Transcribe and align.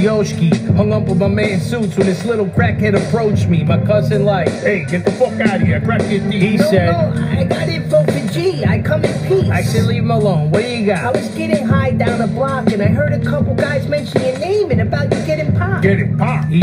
Yoshki. 0.00 0.50
Hung 0.76 0.92
up 0.94 1.02
with 1.04 1.18
my 1.18 1.28
man 1.28 1.60
Suits 1.60 1.96
when 1.96 2.06
this 2.06 2.24
little 2.24 2.46
crackhead 2.46 2.96
approached 2.96 3.48
me. 3.48 3.62
My 3.62 3.78
cousin 3.84 4.24
like, 4.24 4.48
hey, 4.48 4.84
get 4.86 5.04
the 5.04 5.10
fuck 5.12 5.38
out 5.40 5.56
of 5.60 5.62
here, 5.62 5.80
crack 5.80 6.00
your 6.10 6.20
teeth. 6.30 6.42
He 6.42 6.56
No, 6.56 6.64
said, 6.70 7.14
no, 7.14 7.38
I 7.38 7.44
got 7.44 7.68
info 7.68 8.04
for 8.04 8.32
G. 8.32 8.64
I 8.64 8.80
come 8.80 9.04
in 9.04 9.28
peace. 9.28 9.50
I 9.50 9.62
said, 9.62 9.84
leave 9.84 10.02
him 10.02 10.10
alone. 10.10 10.50
What 10.50 10.62
do 10.62 10.68
you 10.68 10.86
got? 10.86 11.04
I 11.14 11.18
was 11.18 11.28
getting 11.34 11.66
high 11.66 11.90
down 11.90 12.18
the 12.18 12.26
block 12.28 12.72
and 12.72 12.80
I 12.82 12.86
heard 12.86 13.12
a 13.12 13.22
couple 13.22 13.54
guys 13.54 13.86
mention 13.88 14.22
your 14.22 14.38
name 14.38 14.70
and 14.70 14.80
about 14.80 15.04
you 15.12 15.26
getting 15.26 15.54
popped. 15.54 15.82
Get 15.82 15.98
it, 16.00 16.16
pop. 16.16 16.46
He 16.46 16.62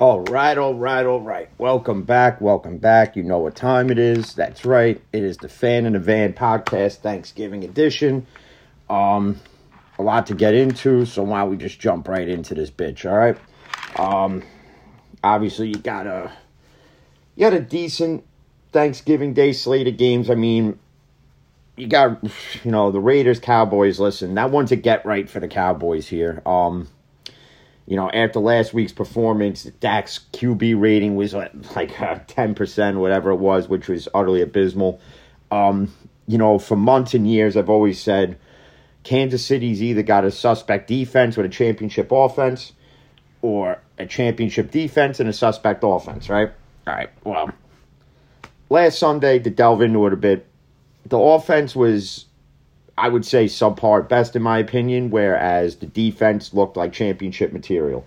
All 0.00 0.22
right, 0.22 0.58
all 0.58 0.74
right, 0.74 1.06
all 1.06 1.20
right. 1.20 1.48
Welcome 1.58 2.02
back, 2.02 2.40
welcome 2.40 2.78
back. 2.78 3.14
You 3.14 3.22
know 3.22 3.38
what 3.38 3.54
time 3.54 3.90
it 3.90 3.98
is. 4.00 4.34
That's 4.34 4.64
right. 4.64 5.00
It 5.12 5.22
is 5.22 5.36
the 5.36 5.48
Fan 5.48 5.86
in 5.86 5.92
the 5.92 6.00
Van 6.00 6.32
podcast 6.32 6.96
Thanksgiving 6.96 7.62
edition. 7.62 8.26
Um, 8.90 9.40
a 9.98 10.02
lot 10.02 10.26
to 10.26 10.34
get 10.34 10.54
into, 10.54 11.06
so 11.06 11.22
why 11.22 11.40
don't 11.40 11.50
we 11.50 11.56
just 11.56 11.78
jump 11.78 12.08
right 12.08 12.28
into 12.28 12.54
this 12.54 12.70
bitch, 12.70 13.08
all 13.08 13.16
right? 13.16 13.36
Um, 13.98 14.42
obviously 15.24 15.68
you 15.68 15.76
got 15.76 16.06
a 16.06 16.30
you 17.34 17.40
got 17.40 17.54
a 17.54 17.60
decent 17.60 18.24
Thanksgiving 18.72 19.34
Day 19.34 19.52
slate 19.52 19.88
of 19.88 19.96
games. 19.96 20.30
I 20.30 20.34
mean, 20.34 20.78
you 21.76 21.88
got 21.88 22.22
you 22.62 22.70
know 22.70 22.92
the 22.92 23.00
Raiders, 23.00 23.40
Cowboys. 23.40 23.98
Listen, 23.98 24.34
that 24.34 24.50
one's 24.50 24.70
a 24.70 24.76
get 24.76 25.04
right 25.04 25.28
for 25.28 25.40
the 25.40 25.48
Cowboys 25.48 26.06
here. 26.06 26.42
Um, 26.46 26.88
you 27.86 27.96
know, 27.96 28.10
after 28.10 28.40
last 28.40 28.72
week's 28.72 28.92
performance, 28.92 29.64
Dak's 29.64 30.20
QB 30.32 30.80
rating 30.80 31.16
was 31.16 31.34
uh, 31.34 31.48
like 31.74 31.92
ten 32.28 32.54
percent, 32.54 32.98
whatever 32.98 33.30
it 33.30 33.36
was, 33.36 33.68
which 33.68 33.88
was 33.88 34.08
utterly 34.14 34.42
abysmal. 34.42 35.00
Um, 35.50 35.92
you 36.26 36.38
know, 36.38 36.58
for 36.58 36.76
months 36.76 37.14
and 37.14 37.30
years, 37.30 37.56
I've 37.56 37.70
always 37.70 38.00
said 38.00 38.38
Kansas 39.04 39.44
City's 39.44 39.82
either 39.82 40.02
got 40.02 40.24
a 40.24 40.30
suspect 40.30 40.88
defense 40.88 41.36
with 41.36 41.46
a 41.46 41.50
championship 41.50 42.10
offense, 42.10 42.72
or 43.42 43.78
a 43.98 44.06
championship 44.06 44.70
defense 44.70 45.20
and 45.20 45.28
a 45.28 45.32
suspect 45.32 45.82
offense. 45.86 46.28
Right? 46.28 46.50
All 46.86 46.94
right. 46.94 47.10
Well, 47.22 47.50
last 48.70 48.98
Sunday 48.98 49.38
to 49.38 49.50
delve 49.50 49.82
into 49.82 50.06
it 50.06 50.12
a 50.12 50.16
bit, 50.16 50.46
the 51.06 51.18
offense 51.18 51.76
was 51.76 52.26
I 52.96 53.08
would 53.08 53.24
say 53.24 53.46
subpar 53.46 54.02
at 54.02 54.08
best 54.08 54.36
in 54.36 54.42
my 54.42 54.58
opinion, 54.58 55.10
whereas 55.10 55.76
the 55.76 55.86
defense 55.86 56.54
looked 56.54 56.76
like 56.76 56.92
championship 56.92 57.52
material. 57.52 58.06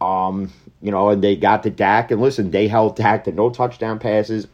Um, 0.00 0.52
you 0.82 0.90
know, 0.90 1.08
and 1.08 1.24
they 1.24 1.36
got 1.36 1.62
to 1.62 1.70
Dak, 1.70 2.10
and 2.10 2.20
listen, 2.20 2.50
they 2.50 2.68
held 2.68 2.96
Dak 2.96 3.24
to 3.24 3.32
no 3.32 3.50
touchdown 3.50 3.98
passes. 3.98 4.46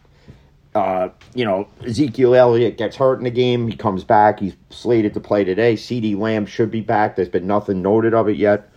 Uh, 0.74 1.10
you 1.34 1.44
know, 1.44 1.68
Ezekiel 1.84 2.34
Elliott 2.34 2.78
gets 2.78 2.96
hurt 2.96 3.18
in 3.18 3.24
the 3.24 3.30
game. 3.30 3.68
He 3.68 3.76
comes 3.76 4.04
back. 4.04 4.40
He's 4.40 4.56
slated 4.70 5.12
to 5.14 5.20
play 5.20 5.44
today. 5.44 5.74
CeeDee 5.74 6.16
Lamb 6.16 6.46
should 6.46 6.70
be 6.70 6.80
back. 6.80 7.14
There's 7.14 7.28
been 7.28 7.46
nothing 7.46 7.82
noted 7.82 8.14
of 8.14 8.28
it 8.28 8.36
yet. 8.36 8.70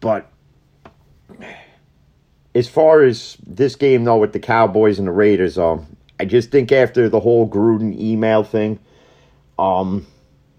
But 0.00 0.30
as 2.54 2.68
far 2.68 3.02
as 3.02 3.36
this 3.46 3.74
game, 3.74 4.04
though, 4.04 4.18
with 4.18 4.32
the 4.32 4.38
Cowboys 4.38 4.98
and 4.98 5.08
the 5.08 5.12
Raiders, 5.12 5.58
um, 5.58 5.96
I 6.20 6.24
just 6.24 6.50
think 6.50 6.72
after 6.72 7.08
the 7.08 7.20
whole 7.20 7.48
Gruden 7.48 7.98
email 7.98 8.44
thing, 8.44 8.78
um, 9.58 10.06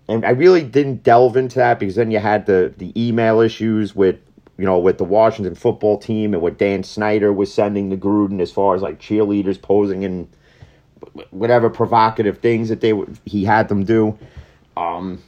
and 0.08 0.26
I 0.26 0.32
really 0.32 0.64
didn't 0.64 1.04
delve 1.04 1.38
into 1.38 1.60
that 1.60 1.80
because 1.80 1.96
then 1.96 2.12
you 2.12 2.20
had 2.20 2.46
the 2.46 2.74
the 2.78 2.92
email 3.02 3.40
issues 3.40 3.96
with 3.96 4.18
you 4.58 4.66
know 4.66 4.80
with 4.80 4.98
the 4.98 5.04
Washington 5.04 5.56
football 5.56 5.98
team 5.98 6.34
and 6.34 6.42
what 6.42 6.58
Dan 6.58 6.84
Snyder 6.84 7.32
was 7.32 7.54
sending 7.54 7.90
to 7.90 7.98
Gruden 7.98 8.42
as 8.42 8.52
far 8.52 8.76
as 8.76 8.82
like 8.82 9.00
cheerleaders 9.00 9.62
posing 9.62 10.04
in 10.04 10.28
whatever 11.32 11.70
provocative 11.70 12.40
things 12.40 12.70
that 12.70 12.82
they 12.82 12.94
would 12.94 13.18
he 13.26 13.46
had 13.46 13.70
them 13.70 13.84
do. 13.84 14.18
Um, 14.78 15.22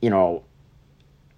you 0.00 0.10
know, 0.10 0.44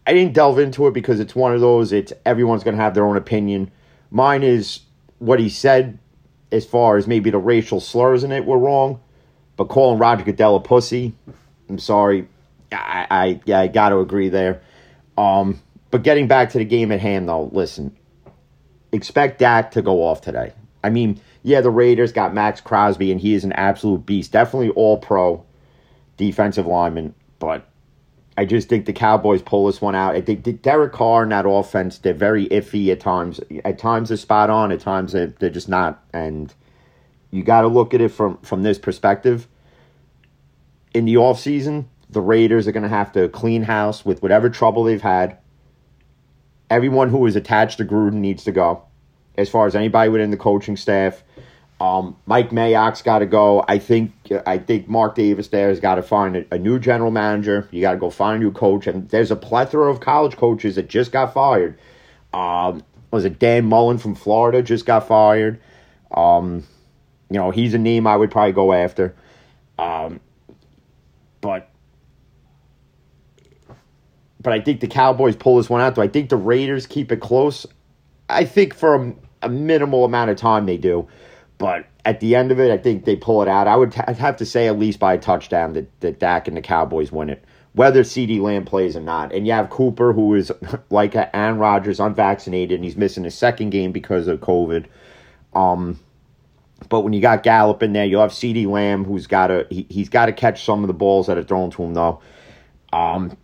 I 0.06 0.12
didn't 0.12 0.34
delve 0.34 0.58
into 0.58 0.86
it 0.86 0.94
because 0.94 1.20
it's 1.20 1.34
one 1.34 1.54
of 1.54 1.60
those. 1.60 1.92
It's 1.92 2.12
everyone's 2.24 2.64
gonna 2.64 2.76
have 2.76 2.94
their 2.94 3.06
own 3.06 3.16
opinion. 3.16 3.70
Mine 4.10 4.42
is 4.42 4.80
what 5.18 5.40
he 5.40 5.48
said 5.48 5.98
as 6.52 6.64
far 6.64 6.96
as 6.96 7.06
maybe 7.06 7.30
the 7.30 7.38
racial 7.38 7.80
slurs 7.80 8.22
in 8.24 8.32
it 8.32 8.44
were 8.44 8.58
wrong, 8.58 9.00
but 9.56 9.64
calling 9.64 9.98
Roger 9.98 10.24
Goodell 10.24 10.56
a 10.56 10.60
pussy, 10.60 11.14
I'm 11.68 11.78
sorry, 11.78 12.28
I, 12.72 13.06
I 13.10 13.40
yeah 13.44 13.60
I 13.60 13.66
got 13.68 13.90
to 13.90 13.98
agree 13.98 14.28
there. 14.28 14.62
Um, 15.18 15.60
but 15.90 16.02
getting 16.02 16.28
back 16.28 16.50
to 16.50 16.58
the 16.58 16.64
game 16.64 16.92
at 16.92 17.00
hand, 17.00 17.28
though, 17.28 17.48
listen, 17.52 17.96
expect 18.92 19.38
Dak 19.38 19.70
to 19.72 19.82
go 19.82 20.02
off 20.02 20.20
today. 20.20 20.52
I 20.84 20.90
mean, 20.90 21.20
yeah, 21.46 21.60
the 21.60 21.70
Raiders 21.70 22.10
got 22.10 22.34
Maxx 22.34 22.60
Crosby, 22.60 23.12
and 23.12 23.20
he 23.20 23.32
is 23.32 23.44
an 23.44 23.52
absolute 23.52 24.04
beast, 24.04 24.32
definitely 24.32 24.70
all 24.70 24.98
pro 24.98 25.44
defensive 26.16 26.66
lineman, 26.66 27.14
but 27.38 27.68
I 28.36 28.44
just 28.46 28.68
think 28.68 28.84
the 28.84 28.92
Cowboys 28.92 29.42
pull 29.42 29.66
this 29.66 29.80
one 29.80 29.94
out. 29.94 30.16
I 30.16 30.22
think 30.22 30.60
Derek 30.60 30.92
Carr 30.92 31.22
and 31.22 31.30
that 31.30 31.48
offense, 31.48 31.98
they're 31.98 32.14
very 32.14 32.48
iffy 32.48 32.90
at 32.90 32.98
times. 32.98 33.38
At 33.64 33.78
times 33.78 34.08
they're 34.08 34.18
spot 34.18 34.50
on, 34.50 34.72
at 34.72 34.80
times 34.80 35.12
they're, 35.12 35.28
just 35.28 35.68
not. 35.68 36.02
And 36.12 36.52
you 37.30 37.44
got 37.44 37.60
to 37.60 37.68
look 37.68 37.94
at 37.94 38.00
it 38.00 38.08
from, 38.08 38.38
from 38.38 38.64
this 38.64 38.76
perspective. 38.76 39.46
In 40.94 41.04
the 41.04 41.14
offseason, 41.14 41.84
the 42.10 42.20
Raiders 42.20 42.66
are 42.66 42.72
going 42.72 42.82
to 42.82 42.88
have 42.88 43.12
to 43.12 43.28
clean 43.28 43.62
house 43.62 44.04
with 44.04 44.20
whatever 44.20 44.50
trouble 44.50 44.82
they've 44.82 45.00
had. 45.00 45.38
Everyone 46.68 47.10
who 47.10 47.24
is 47.24 47.36
attached 47.36 47.78
to 47.78 47.84
Gruden 47.84 48.14
needs 48.14 48.42
to 48.42 48.50
go. 48.50 48.82
As 49.38 49.48
far 49.48 49.66
as 49.66 49.74
anybody 49.74 50.08
within 50.10 50.30
the 50.30 50.36
coaching 50.36 50.76
staff, 50.76 51.22
um, 51.80 52.16
Mike 52.24 52.50
Mayock's 52.50 53.02
got 53.02 53.18
to 53.18 53.26
go. 53.26 53.64
I 53.68 53.78
think 53.78 54.12
I 54.46 54.58
think 54.58 54.88
Mark 54.88 55.14
Davis 55.14 55.48
there 55.48 55.68
has 55.68 55.78
got 55.78 55.96
to 55.96 56.02
find 56.02 56.36
a, 56.36 56.44
a 56.54 56.58
new 56.58 56.78
general 56.78 57.10
manager. 57.10 57.68
You 57.70 57.82
got 57.82 57.92
to 57.92 57.98
go 57.98 58.08
find 58.08 58.36
a 58.36 58.44
new 58.44 58.52
coach, 58.52 58.86
and 58.86 59.08
there's 59.10 59.30
a 59.30 59.36
plethora 59.36 59.90
of 59.90 60.00
college 60.00 60.36
coaches 60.36 60.76
that 60.76 60.88
just 60.88 61.12
got 61.12 61.34
fired. 61.34 61.78
Um, 62.32 62.82
was 63.10 63.24
it 63.24 63.38
Dan 63.38 63.66
Mullen 63.66 63.98
from 63.98 64.14
Florida 64.14 64.62
just 64.62 64.86
got 64.86 65.06
fired? 65.06 65.60
Um, 66.10 66.64
you 67.30 67.38
know 67.38 67.50
he's 67.50 67.74
a 67.74 67.78
name 67.78 68.06
I 68.06 68.16
would 68.16 68.30
probably 68.30 68.52
go 68.52 68.72
after. 68.72 69.14
Um, 69.78 70.20
but 71.42 71.70
but 74.40 74.52
I 74.52 74.60
think 74.60 74.80
the 74.80 74.86
Cowboys 74.86 75.36
pull 75.36 75.56
this 75.56 75.68
one 75.68 75.80
out. 75.80 75.94
Do 75.94 76.00
I 76.00 76.08
think 76.08 76.30
the 76.30 76.36
Raiders 76.36 76.86
keep 76.86 77.12
it 77.12 77.20
close? 77.20 77.66
I 78.28 78.44
think 78.44 78.74
for 78.74 79.14
a, 79.42 79.48
minimal 79.48 80.04
amount 80.04 80.30
of 80.30 80.36
time 80.36 80.66
they 80.66 80.76
do. 80.76 81.08
But 81.58 81.86
at 82.04 82.20
the 82.20 82.34
end 82.36 82.52
of 82.52 82.60
it, 82.60 82.70
I 82.70 82.76
think 82.76 83.04
they 83.04 83.16
pull 83.16 83.42
it 83.42 83.48
out. 83.48 83.66
I 83.66 83.76
would 83.76 83.94
I'd 84.06 84.18
have 84.18 84.36
to 84.38 84.46
say 84.46 84.66
at 84.66 84.78
least 84.78 84.98
by 84.98 85.14
a 85.14 85.18
touchdown 85.18 85.72
that, 85.72 86.00
that 86.00 86.18
Dak 86.18 86.48
and 86.48 86.56
the 86.56 86.60
Cowboys 86.60 87.10
win 87.10 87.30
it, 87.30 87.44
whether 87.72 88.02
CeeDee 88.02 88.40
Lamb 88.40 88.64
plays 88.64 88.96
or 88.96 89.00
not. 89.00 89.32
And 89.32 89.46
you 89.46 89.52
have 89.52 89.70
Cooper, 89.70 90.12
who 90.12 90.34
is 90.34 90.52
like 90.90 91.14
Aaron 91.14 91.58
Rodgers, 91.58 91.98
unvaccinated, 91.98 92.76
and 92.76 92.84
he's 92.84 92.96
missing 92.96 93.24
his 93.24 93.34
second 93.34 93.70
game 93.70 93.92
because 93.92 94.28
of 94.28 94.40
COVID. 94.40 94.86
Um, 95.54 95.98
but 96.88 97.00
when 97.00 97.14
you 97.14 97.20
got 97.20 97.42
Gallup 97.42 97.82
in 97.82 97.94
there, 97.94 98.04
you'll 98.04 98.20
have 98.20 98.32
CeeDee 98.32 98.66
Lamb, 98.66 99.04
who's 99.04 99.26
got 99.26 99.46
to 99.46 99.66
he, 99.70 99.86
he's 99.88 100.10
got 100.10 100.26
to 100.26 100.32
catch 100.32 100.64
some 100.64 100.84
of 100.84 100.88
the 100.88 100.94
balls 100.94 101.26
that 101.26 101.38
are 101.38 101.42
thrown 101.42 101.70
to 101.70 101.82
him 101.82 101.94
though. 101.94 102.20
Um, 102.92 103.36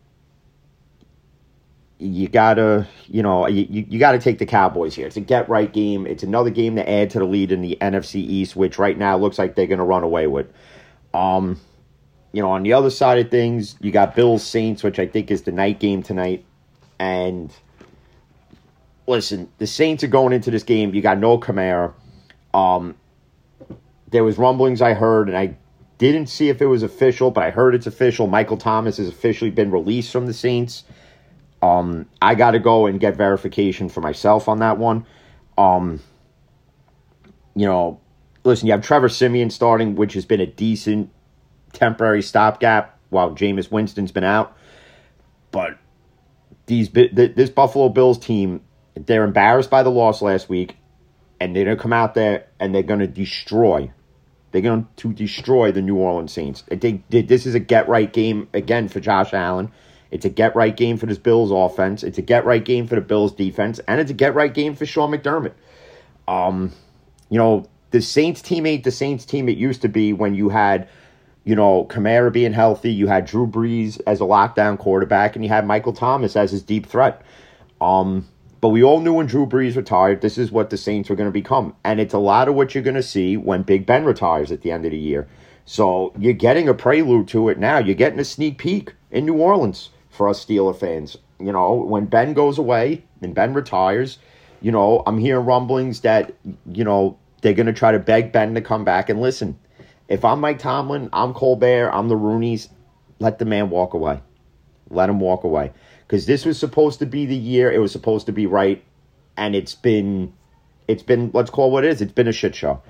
you 2.02 2.28
gotta, 2.28 2.86
you 3.06 3.22
know, 3.22 3.46
you, 3.46 3.86
you 3.88 3.98
gotta 3.98 4.18
take 4.18 4.38
the 4.38 4.46
Cowboys 4.46 4.94
here. 4.94 5.06
It's 5.06 5.16
a 5.16 5.20
get 5.20 5.48
right 5.48 5.72
game. 5.72 6.06
It's 6.06 6.22
another 6.22 6.50
game 6.50 6.76
to 6.76 6.88
add 6.88 7.10
to 7.10 7.18
the 7.18 7.24
lead 7.24 7.52
in 7.52 7.62
the 7.62 7.78
NFC 7.80 8.16
East, 8.16 8.56
which 8.56 8.78
right 8.78 8.98
now 8.98 9.16
looks 9.16 9.38
like 9.38 9.54
they're 9.54 9.66
gonna 9.66 9.84
run 9.84 10.02
away 10.02 10.26
with. 10.26 10.46
Um, 11.14 11.60
you 12.32 12.42
know, 12.42 12.50
on 12.50 12.62
the 12.62 12.72
other 12.72 12.90
side 12.90 13.18
of 13.18 13.30
things, 13.30 13.76
you 13.80 13.92
got 13.92 14.16
Bills 14.16 14.42
Saints, 14.42 14.82
which 14.82 14.98
I 14.98 15.06
think 15.06 15.30
is 15.30 15.42
the 15.42 15.52
night 15.52 15.78
game 15.78 16.02
tonight. 16.02 16.44
And 16.98 17.54
listen, 19.06 19.50
the 19.58 19.66
Saints 19.66 20.02
are 20.02 20.08
going 20.08 20.32
into 20.32 20.50
this 20.50 20.62
game. 20.62 20.94
You 20.94 21.02
got 21.02 21.18
no 21.18 21.38
Kamara. 21.38 21.92
Um, 22.54 22.96
there 24.10 24.24
was 24.24 24.38
rumblings 24.38 24.82
I 24.82 24.94
heard, 24.94 25.28
and 25.28 25.36
I 25.36 25.56
didn't 25.98 26.26
see 26.26 26.48
if 26.48 26.60
it 26.60 26.66
was 26.66 26.82
official, 26.82 27.30
but 27.30 27.44
I 27.44 27.50
heard 27.50 27.74
it's 27.74 27.86
official. 27.86 28.26
Michael 28.26 28.56
Thomas 28.56 28.96
has 28.96 29.08
officially 29.08 29.50
been 29.50 29.70
released 29.70 30.10
from 30.10 30.26
the 30.26 30.34
Saints. 30.34 30.84
Um, 31.62 32.08
I 32.20 32.34
got 32.34 32.50
to 32.50 32.58
go 32.58 32.86
and 32.86 32.98
get 32.98 33.16
verification 33.16 33.88
for 33.88 34.00
myself 34.00 34.48
on 34.48 34.58
that 34.58 34.78
one. 34.78 35.06
Um, 35.56 36.00
you 37.54 37.66
know, 37.66 38.00
listen, 38.44 38.66
you 38.66 38.72
have 38.72 38.82
Trevor 38.82 39.08
Siemian 39.08 39.50
starting, 39.50 39.94
which 39.94 40.14
has 40.14 40.26
been 40.26 40.40
a 40.40 40.46
decent 40.46 41.10
temporary 41.72 42.20
stopgap 42.20 42.98
while 43.10 43.30
Jameis 43.30 43.70
Winston's 43.70 44.10
been 44.10 44.24
out. 44.24 44.56
But 45.52 45.78
these 46.66 46.90
this 46.90 47.50
Buffalo 47.50 47.88
Bills 47.88 48.18
team, 48.18 48.62
they're 48.94 49.24
embarrassed 49.24 49.70
by 49.70 49.82
the 49.82 49.90
loss 49.90 50.20
last 50.22 50.48
week, 50.48 50.76
and 51.40 51.54
they're 51.54 51.64
gonna 51.64 51.76
come 51.76 51.92
out 51.92 52.14
there 52.14 52.46
and 52.58 52.74
they're 52.74 52.82
gonna 52.82 53.06
destroy. 53.06 53.92
They're 54.50 54.62
going 54.62 54.86
to 54.96 55.12
destroy 55.12 55.72
the 55.72 55.80
New 55.80 55.96
Orleans 55.96 56.32
Saints. 56.32 56.64
I 56.70 56.76
think 56.76 57.04
this 57.08 57.46
is 57.46 57.54
a 57.54 57.58
get 57.58 57.88
right 57.88 58.12
game 58.12 58.48
again 58.52 58.88
for 58.88 59.00
Josh 59.00 59.32
Allen. 59.32 59.72
It's 60.12 60.26
a 60.26 60.28
get 60.28 60.54
right 60.54 60.76
game 60.76 60.98
for 60.98 61.06
this 61.06 61.16
Bills 61.16 61.50
offense. 61.50 62.02
It's 62.02 62.18
a 62.18 62.22
get 62.22 62.44
right 62.44 62.62
game 62.62 62.86
for 62.86 62.94
the 62.94 63.00
Bills 63.00 63.32
defense, 63.32 63.80
and 63.88 63.98
it's 63.98 64.10
a 64.10 64.14
get 64.14 64.34
right 64.34 64.52
game 64.52 64.74
for 64.76 64.84
Sean 64.84 65.10
McDermott. 65.10 65.54
Um, 66.28 66.72
you 67.30 67.38
know, 67.38 67.66
the 67.90 68.02
Saints 68.02 68.42
team 68.42 68.66
ain't 68.66 68.84
the 68.84 68.90
Saints 68.90 69.24
team 69.24 69.48
it 69.48 69.56
used 69.56 69.80
to 69.82 69.88
be 69.88 70.12
when 70.12 70.34
you 70.34 70.50
had, 70.50 70.86
you 71.44 71.56
know, 71.56 71.86
Kamara 71.86 72.30
being 72.30 72.52
healthy, 72.52 72.92
you 72.92 73.06
had 73.06 73.24
Drew 73.24 73.46
Brees 73.46 74.00
as 74.06 74.20
a 74.20 74.24
lockdown 74.24 74.78
quarterback, 74.78 75.34
and 75.34 75.44
you 75.44 75.48
had 75.48 75.66
Michael 75.66 75.94
Thomas 75.94 76.36
as 76.36 76.50
his 76.50 76.62
deep 76.62 76.86
threat. 76.86 77.22
Um, 77.80 78.28
but 78.60 78.68
we 78.68 78.84
all 78.84 79.00
knew 79.00 79.14
when 79.14 79.26
Drew 79.26 79.46
Brees 79.46 79.76
retired, 79.76 80.20
this 80.20 80.36
is 80.36 80.52
what 80.52 80.68
the 80.68 80.76
Saints 80.76 81.08
were 81.08 81.16
going 81.16 81.28
to 81.28 81.32
become. 81.32 81.74
And 81.84 81.98
it's 81.98 82.14
a 82.14 82.18
lot 82.18 82.48
of 82.48 82.54
what 82.54 82.74
you're 82.74 82.84
going 82.84 82.96
to 82.96 83.02
see 83.02 83.38
when 83.38 83.62
Big 83.62 83.86
Ben 83.86 84.04
retires 84.04 84.52
at 84.52 84.60
the 84.60 84.70
end 84.70 84.84
of 84.84 84.90
the 84.90 84.98
year. 84.98 85.26
So 85.64 86.12
you're 86.18 86.34
getting 86.34 86.68
a 86.68 86.74
prelude 86.74 87.28
to 87.28 87.48
it 87.48 87.58
now. 87.58 87.78
You're 87.78 87.94
getting 87.94 88.20
a 88.20 88.24
sneak 88.24 88.58
peek 88.58 88.92
in 89.10 89.24
New 89.24 89.36
Orleans 89.36 89.88
for 90.12 90.28
us 90.28 90.44
Steeler 90.44 90.78
fans. 90.78 91.16
You 91.40 91.50
know, 91.50 91.72
when 91.74 92.06
Ben 92.06 92.34
goes 92.34 92.58
away 92.58 93.02
and 93.20 93.34
Ben 93.34 93.52
retires, 93.54 94.18
you 94.60 94.70
know, 94.70 95.02
I'm 95.06 95.18
hearing 95.18 95.44
rumblings 95.44 96.02
that, 96.02 96.32
you 96.70 96.84
know, 96.84 97.18
they're 97.40 97.54
going 97.54 97.66
to 97.66 97.72
try 97.72 97.90
to 97.90 97.98
beg 97.98 98.30
Ben 98.30 98.54
to 98.54 98.60
come 98.60 98.84
back 98.84 99.08
and 99.08 99.20
listen. 99.20 99.58
If 100.08 100.24
I'm 100.24 100.38
Mike 100.40 100.60
Tomlin, 100.60 101.08
I'm 101.12 101.34
Colbert, 101.34 101.90
I'm 101.90 102.08
the 102.08 102.14
Rooneys, 102.14 102.68
let 103.18 103.38
the 103.38 103.44
man 103.44 103.70
walk 103.70 103.94
away. 103.94 104.20
Let 104.90 105.08
him 105.08 105.18
walk 105.18 105.42
away 105.44 105.72
because 106.06 106.26
this 106.26 106.44
was 106.44 106.58
supposed 106.58 106.98
to 106.98 107.06
be 107.06 107.24
the 107.24 107.36
year. 107.36 107.72
It 107.72 107.78
was 107.78 107.90
supposed 107.90 108.26
to 108.26 108.32
be 108.32 108.44
right, 108.44 108.84
and 109.38 109.56
it's 109.56 109.74
been, 109.74 110.34
it's 110.86 111.02
been. 111.02 111.30
Let's 111.32 111.48
call 111.48 111.70
it 111.70 111.72
what 111.72 111.84
it 111.84 111.90
is. 111.90 112.02
It's 112.02 112.12
been 112.12 112.28
a 112.28 112.32
shit 112.32 112.54
show. 112.54 112.82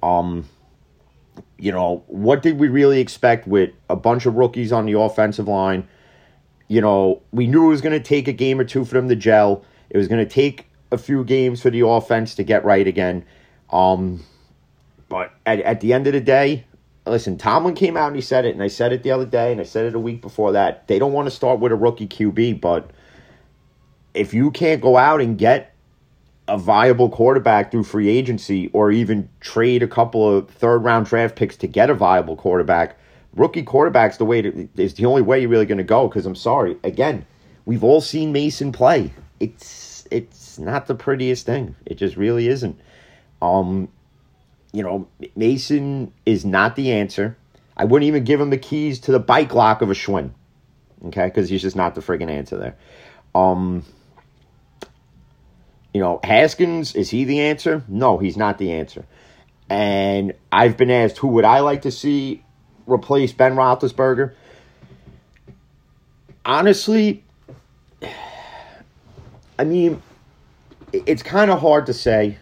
Um, 0.00 0.48
you 1.58 1.72
know 1.72 2.04
what 2.06 2.42
did 2.42 2.58
we 2.58 2.68
really 2.68 3.00
expect 3.00 3.48
with 3.48 3.70
a 3.88 3.96
bunch 3.96 4.26
of 4.26 4.34
rookies 4.34 4.70
on 4.70 4.86
the 4.86 4.98
offensive 4.98 5.48
line? 5.48 5.88
You 6.70 6.80
know, 6.80 7.20
we 7.32 7.48
knew 7.48 7.64
it 7.64 7.70
was 7.70 7.80
going 7.80 8.00
to 8.00 8.08
take 8.08 8.28
a 8.28 8.32
game 8.32 8.60
or 8.60 8.64
two 8.64 8.84
for 8.84 8.94
them 8.94 9.08
to 9.08 9.16
gel. 9.16 9.64
It 9.90 9.98
was 9.98 10.06
going 10.06 10.24
to 10.24 10.30
take 10.30 10.68
a 10.92 10.98
few 10.98 11.24
games 11.24 11.60
for 11.60 11.68
the 11.68 11.84
offense 11.84 12.36
to 12.36 12.44
get 12.44 12.64
right 12.64 12.86
again. 12.86 13.24
Um, 13.70 14.22
but 15.08 15.34
at, 15.44 15.58
at 15.62 15.80
the 15.80 15.92
end 15.92 16.06
of 16.06 16.12
the 16.12 16.20
day, 16.20 16.64
listen, 17.06 17.36
Tomlin 17.36 17.74
came 17.74 17.96
out 17.96 18.06
and 18.06 18.14
he 18.14 18.22
said 18.22 18.44
it, 18.44 18.54
and 18.54 18.62
I 18.62 18.68
said 18.68 18.92
it 18.92 19.02
the 19.02 19.10
other 19.10 19.26
day, 19.26 19.50
and 19.50 19.60
I 19.60 19.64
said 19.64 19.84
it 19.84 19.96
a 19.96 19.98
week 19.98 20.22
before 20.22 20.52
that. 20.52 20.86
They 20.86 21.00
don't 21.00 21.12
want 21.12 21.26
to 21.26 21.32
start 21.32 21.58
with 21.58 21.72
a 21.72 21.74
rookie 21.74 22.06
QB, 22.06 22.60
but 22.60 22.92
if 24.14 24.32
you 24.32 24.52
can't 24.52 24.80
go 24.80 24.96
out 24.96 25.20
and 25.20 25.36
get 25.36 25.74
a 26.46 26.56
viable 26.56 27.08
quarterback 27.08 27.72
through 27.72 27.82
free 27.82 28.08
agency 28.08 28.70
or 28.72 28.92
even 28.92 29.28
trade 29.40 29.82
a 29.82 29.88
couple 29.88 30.36
of 30.36 30.48
third 30.48 30.84
round 30.84 31.06
draft 31.06 31.34
picks 31.34 31.56
to 31.56 31.66
get 31.66 31.90
a 31.90 31.94
viable 31.94 32.36
quarterback, 32.36 32.96
rookie 33.34 33.62
quarterback's 33.62 34.16
the 34.16 34.24
way 34.24 34.42
to, 34.42 34.68
is 34.76 34.94
the 34.94 35.06
only 35.06 35.22
way 35.22 35.40
you're 35.40 35.50
really 35.50 35.66
going 35.66 35.78
to 35.78 35.84
go. 35.84 36.08
Because 36.08 36.26
I'm 36.26 36.34
sorry, 36.34 36.76
again, 36.84 37.26
we've 37.64 37.84
all 37.84 38.00
seen 38.00 38.32
Mason 38.32 38.72
play. 38.72 39.12
It's 39.38 40.06
it's 40.10 40.58
not 40.58 40.86
the 40.86 40.94
prettiest 40.94 41.46
thing. 41.46 41.76
It 41.86 41.94
just 41.94 42.16
really 42.16 42.48
isn't. 42.48 42.78
Um, 43.40 43.88
you 44.72 44.82
know, 44.82 45.08
Mason 45.36 46.12
is 46.26 46.44
not 46.44 46.76
the 46.76 46.92
answer. 46.92 47.36
I 47.76 47.84
wouldn't 47.84 48.06
even 48.06 48.24
give 48.24 48.40
him 48.40 48.50
the 48.50 48.58
keys 48.58 49.00
to 49.00 49.12
the 49.12 49.18
bike 49.18 49.54
lock 49.54 49.82
of 49.82 49.90
a 49.90 49.94
Schwinn. 49.94 50.32
Okay, 51.06 51.26
because 51.26 51.48
he's 51.48 51.62
just 51.62 51.76
not 51.76 51.94
the 51.94 52.02
friggin' 52.02 52.30
answer 52.30 52.58
there. 52.58 52.76
Um, 53.34 53.84
you 55.94 56.00
know, 56.00 56.20
Haskins, 56.22 56.94
is 56.94 57.10
he 57.10 57.24
the 57.24 57.40
answer? 57.40 57.82
No, 57.88 58.18
he's 58.18 58.36
not 58.36 58.58
the 58.58 58.72
answer. 58.72 59.06
And 59.68 60.34
I've 60.52 60.76
been 60.76 60.90
asked 60.90 61.18
who 61.18 61.28
would 61.28 61.44
I 61.44 61.60
like 61.60 61.82
to 61.82 61.90
see 61.90 62.44
replace 62.90 63.32
Ben 63.32 63.54
Roethlisberger. 63.54 64.34
Honestly, 66.44 67.22
I 69.58 69.64
mean, 69.64 70.02
it's 70.92 71.22
kind 71.22 71.50
of 71.50 71.60
hard 71.60 71.86
to 71.86 71.94
say 71.94 72.38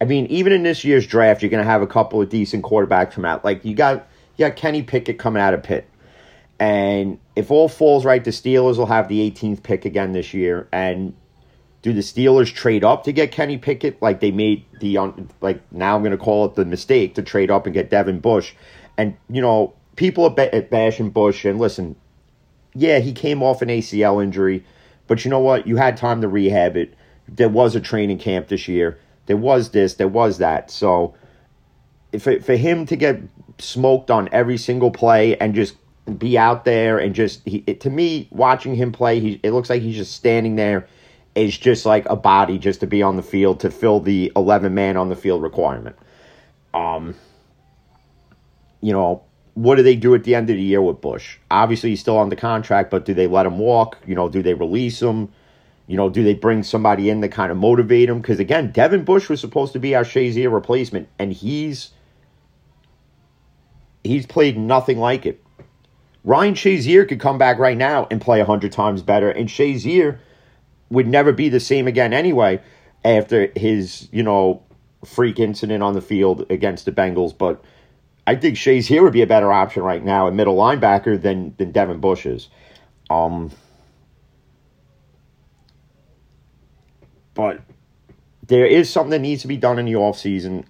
I 0.00 0.04
mean, 0.04 0.26
even 0.26 0.52
in 0.52 0.62
this 0.62 0.84
year's 0.84 1.06
draft, 1.06 1.42
you're 1.42 1.50
going 1.50 1.62
to 1.62 1.68
have 1.68 1.82
a 1.82 1.86
couple 1.86 2.22
of 2.22 2.28
decent 2.28 2.64
quarterbacks 2.64 3.12
come 3.12 3.24
out. 3.24 3.44
Like 3.44 3.64
you 3.64 3.74
got 3.74 4.06
you 4.36 4.46
got 4.46 4.56
Kenny 4.56 4.82
Pickett 4.82 5.18
coming 5.18 5.42
out 5.42 5.54
of 5.54 5.62
Pitt, 5.62 5.88
and 6.58 7.18
if 7.34 7.50
all 7.50 7.68
falls 7.68 8.04
right, 8.04 8.22
the 8.22 8.30
Steelers 8.30 8.76
will 8.76 8.86
have 8.86 9.08
the 9.08 9.28
18th 9.30 9.62
pick 9.62 9.84
again 9.84 10.12
this 10.12 10.32
year. 10.32 10.68
And 10.72 11.14
do 11.82 11.92
the 11.92 12.00
Steelers 12.00 12.52
trade 12.52 12.84
up 12.84 13.04
to 13.04 13.12
get 13.12 13.32
Kenny 13.32 13.58
Pickett, 13.58 14.00
like 14.00 14.20
they 14.20 14.30
made 14.30 14.64
the 14.80 14.98
like 15.40 15.60
now 15.72 15.96
I'm 15.96 16.02
going 16.02 16.12
to 16.12 16.18
call 16.18 16.46
it 16.46 16.54
the 16.54 16.64
mistake 16.64 17.16
to 17.16 17.22
trade 17.22 17.50
up 17.50 17.66
and 17.66 17.74
get 17.74 17.90
Devin 17.90 18.20
Bush, 18.20 18.52
and 18.96 19.16
you 19.28 19.42
know 19.42 19.74
people 19.98 20.24
are 20.24 20.62
bashing 20.62 21.10
Bush 21.10 21.44
and 21.44 21.58
listen, 21.58 21.96
yeah, 22.74 23.00
he 23.00 23.12
came 23.12 23.42
off 23.42 23.60
an 23.60 23.68
ACL 23.68 24.22
injury, 24.22 24.64
but 25.06 25.24
you 25.24 25.30
know 25.30 25.40
what? 25.40 25.66
You 25.66 25.76
had 25.76 25.96
time 25.96 26.22
to 26.22 26.28
rehab 26.28 26.76
it. 26.76 26.94
There 27.28 27.48
was 27.48 27.74
a 27.74 27.80
training 27.80 28.18
camp 28.18 28.48
this 28.48 28.68
year 28.68 28.98
there 29.28 29.36
was 29.36 29.70
this, 29.70 29.94
there 29.94 30.08
was 30.08 30.38
that. 30.38 30.70
So 30.70 31.14
if 32.12 32.26
it, 32.26 32.44
for 32.44 32.56
him 32.56 32.86
to 32.86 32.96
get 32.96 33.20
smoked 33.58 34.10
on 34.10 34.28
every 34.32 34.56
single 34.56 34.90
play 34.90 35.36
and 35.36 35.54
just 35.54 35.76
be 36.18 36.38
out 36.38 36.64
there 36.64 36.98
and 36.98 37.14
just 37.14 37.46
he, 37.46 37.62
it, 37.66 37.80
to 37.82 37.90
me 37.90 38.26
watching 38.32 38.74
him 38.74 38.90
play, 38.90 39.20
he 39.20 39.38
it 39.42 39.52
looks 39.52 39.68
like 39.68 39.82
he's 39.82 39.96
just 39.96 40.14
standing 40.14 40.56
there 40.56 40.88
is 41.34 41.56
just 41.56 41.84
like 41.84 42.06
a 42.08 42.16
body 42.16 42.58
just 42.58 42.80
to 42.80 42.86
be 42.86 43.02
on 43.02 43.16
the 43.16 43.22
field 43.22 43.60
to 43.60 43.70
fill 43.70 44.00
the 44.00 44.32
11 44.34 44.74
man 44.74 44.96
on 44.96 45.10
the 45.10 45.16
field 45.16 45.42
requirement. 45.42 45.96
Um 46.72 47.14
you 48.80 48.92
know, 48.92 49.22
what 49.58 49.74
do 49.74 49.82
they 49.82 49.96
do 49.96 50.14
at 50.14 50.22
the 50.22 50.36
end 50.36 50.48
of 50.50 50.56
the 50.56 50.62
year 50.62 50.80
with 50.80 51.00
Bush? 51.00 51.36
Obviously, 51.50 51.90
he's 51.90 51.98
still 51.98 52.16
on 52.16 52.28
the 52.28 52.36
contract, 52.36 52.92
but 52.92 53.04
do 53.04 53.12
they 53.12 53.26
let 53.26 53.44
him 53.44 53.58
walk? 53.58 53.98
You 54.06 54.14
know, 54.14 54.28
do 54.28 54.40
they 54.40 54.54
release 54.54 55.02
him? 55.02 55.32
You 55.88 55.96
know, 55.96 56.08
do 56.08 56.22
they 56.22 56.34
bring 56.34 56.62
somebody 56.62 57.10
in 57.10 57.20
to 57.22 57.28
kind 57.28 57.50
of 57.50 57.58
motivate 57.58 58.08
him? 58.08 58.20
Because 58.20 58.38
again, 58.38 58.70
Devin 58.70 59.02
Bush 59.02 59.28
was 59.28 59.40
supposed 59.40 59.72
to 59.72 59.80
be 59.80 59.96
our 59.96 60.04
Shazier 60.04 60.52
replacement, 60.52 61.08
and 61.18 61.32
he's 61.32 61.90
he's 64.04 64.26
played 64.26 64.56
nothing 64.56 65.00
like 65.00 65.26
it. 65.26 65.42
Ryan 66.22 66.54
Shazier 66.54 67.08
could 67.08 67.18
come 67.18 67.38
back 67.38 67.58
right 67.58 67.76
now 67.76 68.06
and 68.12 68.20
play 68.20 68.40
hundred 68.40 68.70
times 68.70 69.02
better, 69.02 69.28
and 69.28 69.48
Shazier 69.48 70.20
would 70.88 71.08
never 71.08 71.32
be 71.32 71.48
the 71.48 71.58
same 71.58 71.88
again 71.88 72.12
anyway 72.12 72.60
after 73.04 73.50
his 73.56 74.08
you 74.12 74.22
know 74.22 74.62
freak 75.04 75.40
incident 75.40 75.82
on 75.82 75.94
the 75.94 76.00
field 76.00 76.46
against 76.48 76.84
the 76.84 76.92
Bengals. 76.92 77.36
But 77.36 77.64
I 78.28 78.36
think 78.36 78.56
Shazier 78.56 79.02
would 79.02 79.12
be 79.12 79.22
a 79.22 79.26
better 79.26 79.50
option 79.52 79.82
right 79.82 80.04
now, 80.04 80.26
a 80.26 80.32
middle 80.32 80.56
linebacker 80.56 81.20
than 81.20 81.54
than 81.56 81.72
Devin 81.72 82.00
Bush 82.00 82.26
is. 82.26 82.48
Um, 83.10 83.50
But 87.38 87.60
there 88.48 88.66
is 88.66 88.90
something 88.90 89.12
that 89.12 89.20
needs 89.20 89.42
to 89.42 89.48
be 89.48 89.56
done 89.56 89.78
in 89.78 89.86
the 89.86 89.92
offseason. 89.92 90.64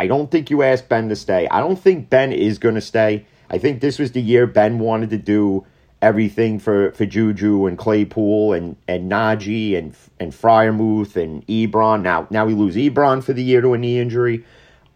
I 0.00 0.06
don't 0.06 0.30
think 0.30 0.48
you 0.48 0.62
asked 0.62 0.88
Ben 0.88 1.10
to 1.10 1.16
stay. 1.16 1.46
I 1.48 1.60
don't 1.60 1.78
think 1.78 2.08
Ben 2.08 2.32
is 2.32 2.56
going 2.56 2.74
to 2.74 2.80
stay. 2.80 3.26
I 3.50 3.58
think 3.58 3.82
this 3.82 3.98
was 3.98 4.12
the 4.12 4.22
year 4.22 4.46
Ben 4.46 4.78
wanted 4.78 5.10
to 5.10 5.18
do 5.18 5.66
everything 6.00 6.58
for, 6.58 6.92
for 6.92 7.04
Juju 7.04 7.66
and 7.66 7.76
Claypool 7.76 8.54
and, 8.54 8.76
and 8.88 9.12
Najee 9.12 9.76
and 9.76 9.94
and 10.18 10.32
Freiermuth 10.32 11.16
and 11.16 11.46
Ebron. 11.48 12.00
Now 12.00 12.26
now 12.30 12.46
we 12.46 12.54
lose 12.54 12.76
Ebron 12.76 13.22
for 13.22 13.34
the 13.34 13.44
year 13.44 13.60
to 13.60 13.74
a 13.74 13.78
knee 13.78 13.98
injury. 13.98 14.42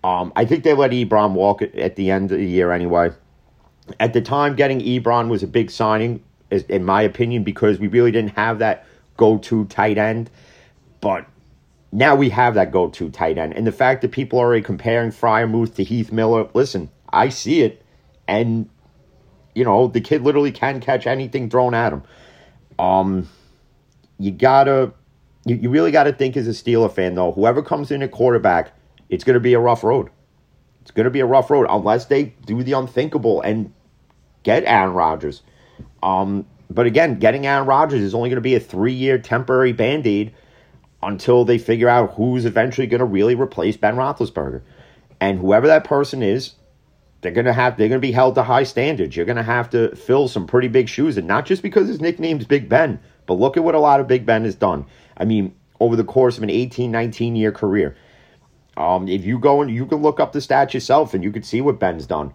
Um, 0.03 0.33
I 0.35 0.45
think 0.45 0.65
they 0.65 0.75
let 0.75 0.93
Ebron 0.93 1.33
walk 1.33 1.63
at, 1.63 1.97
the 1.97 2.11
end 2.11 2.33
of 2.33 2.39
the 2.39 2.47
year 2.47 2.73
anyway. 2.73 3.11
At 3.99 4.13
the 4.13 4.21
time, 4.21 4.57
getting 4.57 4.81
Ebron 4.81 5.29
was 5.29 5.43
a 5.43 5.47
big 5.47 5.71
signing, 5.71 6.23
in 6.51 6.85
my 6.85 7.03
opinion, 7.03 7.45
because 7.45 7.79
we 7.79 7.89
really 7.89 8.11
didn't 8.11 8.37
have 8.37 8.61
that 8.61 8.87
go-to 9.17 9.67
tight 9.67 9.99
end. 9.99 10.31
But 11.01 11.27
now 11.93 12.15
we 12.15 12.31
have 12.31 12.55
that 12.55 12.71
go 12.71 12.89
to 12.89 13.11
tight 13.11 13.37
end. 13.37 13.55
And 13.55 13.67
the 13.67 13.73
fact 13.73 14.03
that 14.03 14.13
people 14.13 14.39
are 14.39 14.47
already 14.47 14.63
comparing 14.63 15.11
Freiermuth 15.11 15.75
to 15.75 15.85
Heath 15.85 16.13
Miller, 16.13 16.49
listen, 16.55 16.91
I 17.11 17.29
see 17.29 17.63
it. 17.63 17.85
And, 18.29 18.71
you 19.55 19.65
know, 19.65 19.89
the 19.89 20.01
kid 20.01 20.23
literally 20.23 20.53
can 20.53 20.81
catch 20.81 21.07
anything 21.07 21.51
thrown 21.51 21.75
at 21.75 21.93
him. 21.93 22.03
Um, 22.79 23.29
you 24.19 24.31
gotta, 24.31 24.93
you, 25.45 25.57
you 25.57 25.69
really 25.69 25.91
gotta 25.91 26.13
think 26.13 26.37
as 26.37 26.47
a 26.47 26.53
Steeler 26.53 26.91
fan, 26.91 27.17
though, 27.17 27.33
whoever 27.33 27.63
comes 27.63 27.91
in 27.91 28.03
at 28.03 28.13
quarterback, 28.13 28.73
it's 29.11 29.25
gonna 29.25 29.41
be 29.41 29.53
a 29.53 29.61
rough 29.61 29.85
road. 29.85 30.09
It's 30.83 30.91
gonna 30.91 31.11
be 31.11 31.21
a 31.21 31.27
rough 31.27 31.51
road 31.51 31.67
unless 31.69 32.07
they 32.07 32.35
do 32.47 32.63
the 32.63 32.73
unthinkable 32.73 33.43
and 33.43 33.73
get 34.43 34.65
Aaron 34.65 34.95
Rodgers. 34.95 35.43
Um, 36.03 36.47
but 36.71 36.87
again, 36.87 37.19
getting 37.19 37.47
Aaron 37.47 37.67
Rodgers 37.67 38.01
is 38.01 38.15
only 38.15 38.29
going 38.29 38.37
to 38.37 38.41
be 38.41 38.55
a 38.55 38.61
three 38.61 38.93
year 38.93 39.19
temporary 39.19 39.73
band 39.73 40.07
aid 40.07 40.33
until 41.03 41.45
they 41.45 41.59
figure 41.59 41.89
out 41.89 42.15
who's 42.15 42.45
eventually 42.45 42.87
going 42.87 43.01
to 43.01 43.05
really 43.05 43.35
replace 43.35 43.77
Ben 43.77 43.97
Roethlisberger. 43.97 44.63
And 45.21 45.39
whoever 45.39 45.67
that 45.67 45.85
person 45.85 46.23
is, 46.23 46.55
they're 47.21 47.33
gonna 47.33 47.53
have 47.53 47.77
they're 47.77 47.89
gonna 47.89 48.01
be 48.01 48.13
held 48.13 48.35
to 48.37 48.43
high 48.43 48.63
standards. 48.63 49.15
You're 49.15 49.27
gonna 49.27 49.43
have 49.43 49.69
to 49.71 49.95
fill 49.95 50.27
some 50.27 50.47
pretty 50.47 50.69
big 50.69 50.89
shoes, 50.89 51.19
and 51.19 51.29
not 51.29 51.45
just 51.45 51.63
because 51.63 51.87
his 51.87 52.01
nickname's 52.01 52.47
Big 52.47 52.67
Ben, 52.67 52.99
but 53.27 53.35
look 53.35 53.59
at 53.59 53.65
what 53.65 53.75
a 53.75 53.79
lot 53.79 54.01
of 54.01 54.09
Big 54.09 54.25
Ben 54.25 54.45
has 54.45 54.55
done. 54.55 54.87
I 55.19 55.27
mean, 55.27 55.55
over 55.81 55.97
the 55.97 56.05
course 56.05 56.39
of 56.39 56.43
an 56.43 56.49
18, 56.49 56.91
19 56.91 57.37
year 57.37 57.53
career. 57.53 57.95
Um, 58.77 59.09
if 59.09 59.25
you 59.25 59.39
go 59.39 59.63
and 59.63 59.71
you 59.71 59.87
can 59.87 59.99
look 59.99 60.21
up 60.21 60.33
the 60.33 60.39
stats 60.39 60.73
yourself 60.73 61.15
and 61.15 61.23
you 61.23 61.33
can 61.33 61.43
see 61.43 61.61
what 61.61 61.79
Ben's 61.79 62.07
done. 62.07 62.33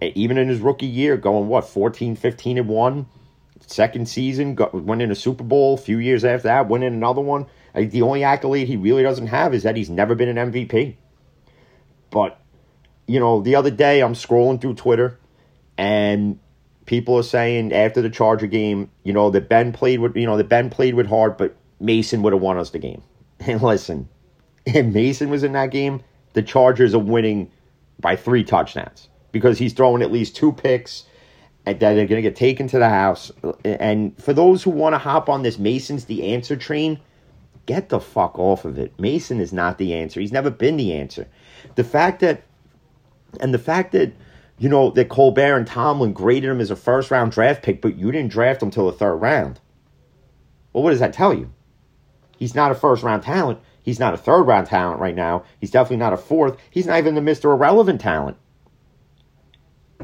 Even 0.00 0.38
in 0.38 0.48
his 0.48 0.60
rookie 0.60 0.86
year, 0.86 1.16
going 1.16 1.48
what, 1.48 1.64
14, 1.64 2.14
15 2.14 2.58
and 2.58 2.68
1, 2.68 3.06
second 3.66 4.08
season, 4.08 4.54
got, 4.54 4.72
winning 4.72 5.10
a 5.10 5.14
Super 5.14 5.42
Bowl, 5.42 5.74
a 5.74 5.78
few 5.78 5.98
years 5.98 6.24
after 6.24 6.48
that, 6.48 6.68
winning 6.68 6.94
another 6.94 7.20
one 7.20 7.46
the 7.86 8.02
only 8.02 8.24
accolade 8.24 8.66
he 8.66 8.76
really 8.76 9.02
doesn't 9.02 9.28
have 9.28 9.54
is 9.54 9.62
that 9.62 9.76
he's 9.76 9.90
never 9.90 10.14
been 10.14 10.36
an 10.36 10.52
MVP. 10.52 10.96
But, 12.10 12.40
you 13.06 13.20
know, 13.20 13.40
the 13.40 13.54
other 13.54 13.70
day 13.70 14.00
I'm 14.00 14.14
scrolling 14.14 14.60
through 14.60 14.74
Twitter 14.74 15.18
and 15.76 16.38
people 16.86 17.16
are 17.16 17.22
saying 17.22 17.72
after 17.72 18.02
the 18.02 18.10
Charger 18.10 18.46
game, 18.46 18.90
you 19.04 19.12
know, 19.12 19.30
that 19.30 19.48
Ben 19.48 19.72
played 19.72 20.00
with, 20.00 20.16
you 20.16 20.26
know, 20.26 20.36
that 20.36 20.48
Ben 20.48 20.70
played 20.70 20.94
with 20.94 21.06
heart, 21.06 21.38
but 21.38 21.56
Mason 21.80 22.22
would 22.22 22.32
have 22.32 22.42
won 22.42 22.58
us 22.58 22.70
the 22.70 22.78
game. 22.78 23.02
And 23.40 23.62
listen, 23.62 24.08
if 24.74 24.86
Mason 24.86 25.30
was 25.30 25.44
in 25.44 25.52
that 25.52 25.70
game, 25.70 26.02
the 26.34 26.42
Chargers 26.42 26.94
are 26.94 26.98
winning 26.98 27.50
by 28.00 28.16
three 28.16 28.44
touchdowns 28.44 29.08
because 29.32 29.58
he's 29.58 29.72
throwing 29.72 30.02
at 30.02 30.12
least 30.12 30.36
two 30.36 30.52
picks 30.52 31.04
and 31.66 31.80
that 31.80 31.92
are 31.92 32.06
going 32.06 32.08
to 32.08 32.22
get 32.22 32.36
taken 32.36 32.68
to 32.68 32.78
the 32.78 32.88
house. 32.88 33.32
And 33.64 34.16
for 34.22 34.32
those 34.32 34.62
who 34.62 34.70
want 34.70 34.94
to 34.94 34.98
hop 34.98 35.28
on 35.28 35.42
this 35.42 35.58
Mason's 35.58 36.04
the 36.04 36.32
answer 36.32 36.56
train, 36.56 37.00
get 37.66 37.88
the 37.88 38.00
fuck 38.00 38.38
off 38.38 38.64
of 38.64 38.78
it. 38.78 38.98
Mason 38.98 39.40
is 39.40 39.52
not 39.52 39.78
the 39.78 39.94
answer. 39.94 40.20
He's 40.20 40.32
never 40.32 40.50
been 40.50 40.76
the 40.76 40.92
answer. 40.92 41.26
The 41.74 41.84
fact 41.84 42.20
that, 42.20 42.42
and 43.40 43.52
the 43.52 43.58
fact 43.58 43.92
that, 43.92 44.12
you 44.58 44.68
know, 44.68 44.90
that 44.90 45.08
Colbert 45.08 45.56
and 45.56 45.66
Tomlin 45.66 46.12
graded 46.12 46.50
him 46.50 46.60
as 46.60 46.70
a 46.70 46.76
first 46.76 47.10
round 47.10 47.32
draft 47.32 47.62
pick, 47.62 47.80
but 47.80 47.96
you 47.96 48.10
didn't 48.12 48.32
draft 48.32 48.62
him 48.62 48.70
till 48.70 48.86
the 48.86 48.96
third 48.96 49.16
round. 49.16 49.60
Well, 50.72 50.84
what 50.84 50.90
does 50.90 51.00
that 51.00 51.12
tell 51.12 51.34
you? 51.34 51.52
He's 52.38 52.54
not 52.54 52.70
a 52.70 52.74
first 52.74 53.02
round 53.02 53.22
talent. 53.22 53.60
He's 53.88 53.98
not 53.98 54.12
a 54.12 54.18
third 54.18 54.42
round 54.42 54.66
talent 54.66 55.00
right 55.00 55.14
now. 55.14 55.44
He's 55.62 55.70
definitely 55.70 55.96
not 55.96 56.12
a 56.12 56.18
fourth. 56.18 56.58
He's 56.70 56.84
not 56.84 56.98
even 56.98 57.14
the 57.14 57.22
Mr. 57.22 57.44
Irrelevant 57.44 58.02
talent. 58.02 58.36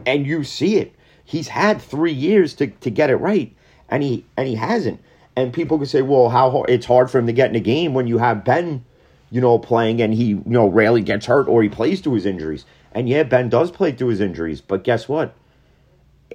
And 0.06 0.26
you 0.26 0.42
see 0.42 0.76
it. 0.76 0.94
He's 1.22 1.48
had 1.48 1.82
three 1.82 2.14
years 2.14 2.54
to, 2.54 2.68
to 2.68 2.88
get 2.88 3.10
it 3.10 3.16
right, 3.16 3.54
and 3.90 4.02
he 4.02 4.24
and 4.38 4.48
he 4.48 4.54
hasn't. 4.54 5.02
And 5.36 5.52
people 5.52 5.76
can 5.76 5.86
say, 5.86 6.00
well, 6.00 6.30
how 6.30 6.50
hard, 6.50 6.70
it's 6.70 6.86
hard 6.86 7.10
for 7.10 7.18
him 7.18 7.26
to 7.26 7.34
get 7.34 7.50
in 7.50 7.56
a 7.56 7.60
game 7.60 7.92
when 7.92 8.06
you 8.06 8.16
have 8.16 8.42
Ben, 8.42 8.86
you 9.30 9.42
know, 9.42 9.58
playing 9.58 10.00
and 10.00 10.14
he, 10.14 10.28
you 10.28 10.42
know, 10.46 10.66
rarely 10.66 11.02
gets 11.02 11.26
hurt 11.26 11.46
or 11.46 11.62
he 11.62 11.68
plays 11.68 12.00
through 12.00 12.14
his 12.14 12.24
injuries. 12.24 12.64
And 12.92 13.06
yeah, 13.06 13.22
Ben 13.22 13.50
does 13.50 13.70
play 13.70 13.92
through 13.92 14.08
his 14.08 14.20
injuries, 14.22 14.62
but 14.62 14.82
guess 14.82 15.10
what? 15.10 15.34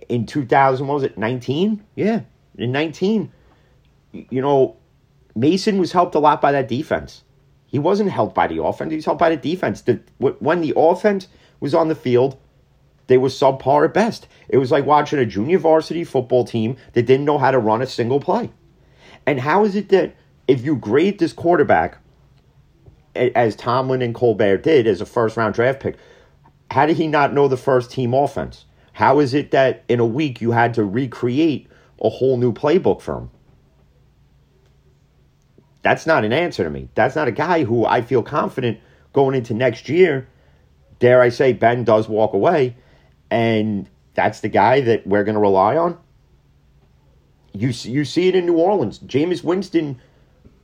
In 0.08 0.28
2000, 0.28 0.86
what 0.86 0.94
was 0.94 1.04
it, 1.04 1.18
19? 1.18 1.84
Yeah, 1.96 2.22
in 2.60 2.72
19, 2.72 3.32
you 4.12 4.40
know, 4.40 4.78
Mason 5.36 5.80
was 5.80 5.94
helped 5.94 6.14
a 6.14 6.20
lot 6.20 6.42
by 6.42 6.52
that 6.52 6.68
defense. 6.68 7.24
He 7.70 7.78
wasn't 7.78 8.10
helped 8.10 8.34
by 8.34 8.48
the 8.48 8.64
offense. 8.64 8.90
He 8.90 8.96
was 8.96 9.06
helped 9.06 9.20
by 9.20 9.30
the 9.30 9.38
defense. 9.38 9.82
The, 9.82 10.00
when 10.18 10.62
the 10.62 10.74
offense 10.76 11.28
was 11.60 11.76
on 11.76 11.88
the 11.88 11.96
field, 11.96 12.38
they 13.06 13.18
were 13.18 13.30
subpar 13.30 13.86
at 13.86 13.94
best. 13.94 14.28
It 14.50 14.58
was 14.58 14.72
like 14.72 14.86
watching 14.86 15.20
a 15.20 15.26
junior 15.26 15.60
varsity 15.60 16.04
football 16.04 16.46
team 16.46 16.78
that 16.94 17.06
didn't 17.06 17.26
know 17.26 17.38
how 17.38 17.52
to 17.52 17.60
run 17.60 17.84
a 17.84 17.88
single 17.88 18.20
play. 18.20 18.50
And 19.28 19.40
how 19.40 19.66
is 19.66 19.76
it 19.76 19.90
that 19.90 20.16
if 20.48 20.66
you 20.66 20.76
grade 20.76 21.20
this 21.20 21.32
quarterback 21.32 22.00
as 23.16 23.56
Tomlin 23.56 24.02
and 24.02 24.16
Colbert 24.16 24.58
did 24.58 24.88
as 24.88 25.00
a 25.00 25.06
first 25.06 25.38
round 25.38 25.54
draft 25.54 25.80
pick, 25.80 25.96
how 26.72 26.88
did 26.88 26.98
he 26.98 27.08
not 27.08 27.34
know 27.34 27.48
the 27.48 27.58
first 27.58 27.92
team 27.92 28.16
offense? 28.16 28.66
How 28.94 29.20
is 29.20 29.36
it 29.36 29.52
that 29.52 29.84
in 29.88 30.00
a 30.00 30.06
week 30.06 30.42
you 30.42 30.52
had 30.52 30.74
to 30.74 30.84
recreate 30.84 31.68
a 32.02 32.10
whole 32.10 32.38
new 32.38 32.52
playbook 32.52 33.02
for 33.02 33.18
him? 33.18 33.30
That's 35.82 36.06
not 36.06 36.26
an 36.26 36.34
answer 36.34 36.64
to 36.64 36.70
me. 36.70 36.90
That's 36.96 37.16
not 37.16 37.28
a 37.28 37.32
guy 37.32 37.64
who 37.64 37.86
I 37.86 38.02
feel 38.02 38.24
confident 38.24 38.80
going 39.14 39.36
into 39.36 39.54
next 39.54 39.90
year. 39.90 40.28
Dare 41.00 41.22
I 41.22 41.30
say, 41.30 41.54
Ben 41.54 41.84
does 41.86 42.10
walk 42.10 42.34
away, 42.34 42.76
and 43.32 43.90
that's 44.14 44.42
the 44.42 44.50
guy 44.50 44.82
that 44.82 45.08
we're 45.08 45.24
going 45.24 45.36
to 45.36 45.42
rely 45.42 45.78
on. 45.78 45.98
You 47.54 47.72
see, 47.72 47.92
you 47.92 48.04
see 48.04 48.28
it 48.28 48.36
in 48.36 48.46
New 48.46 48.58
Orleans. 48.58 49.00
Jameis 49.00 49.44
Winston, 49.44 50.02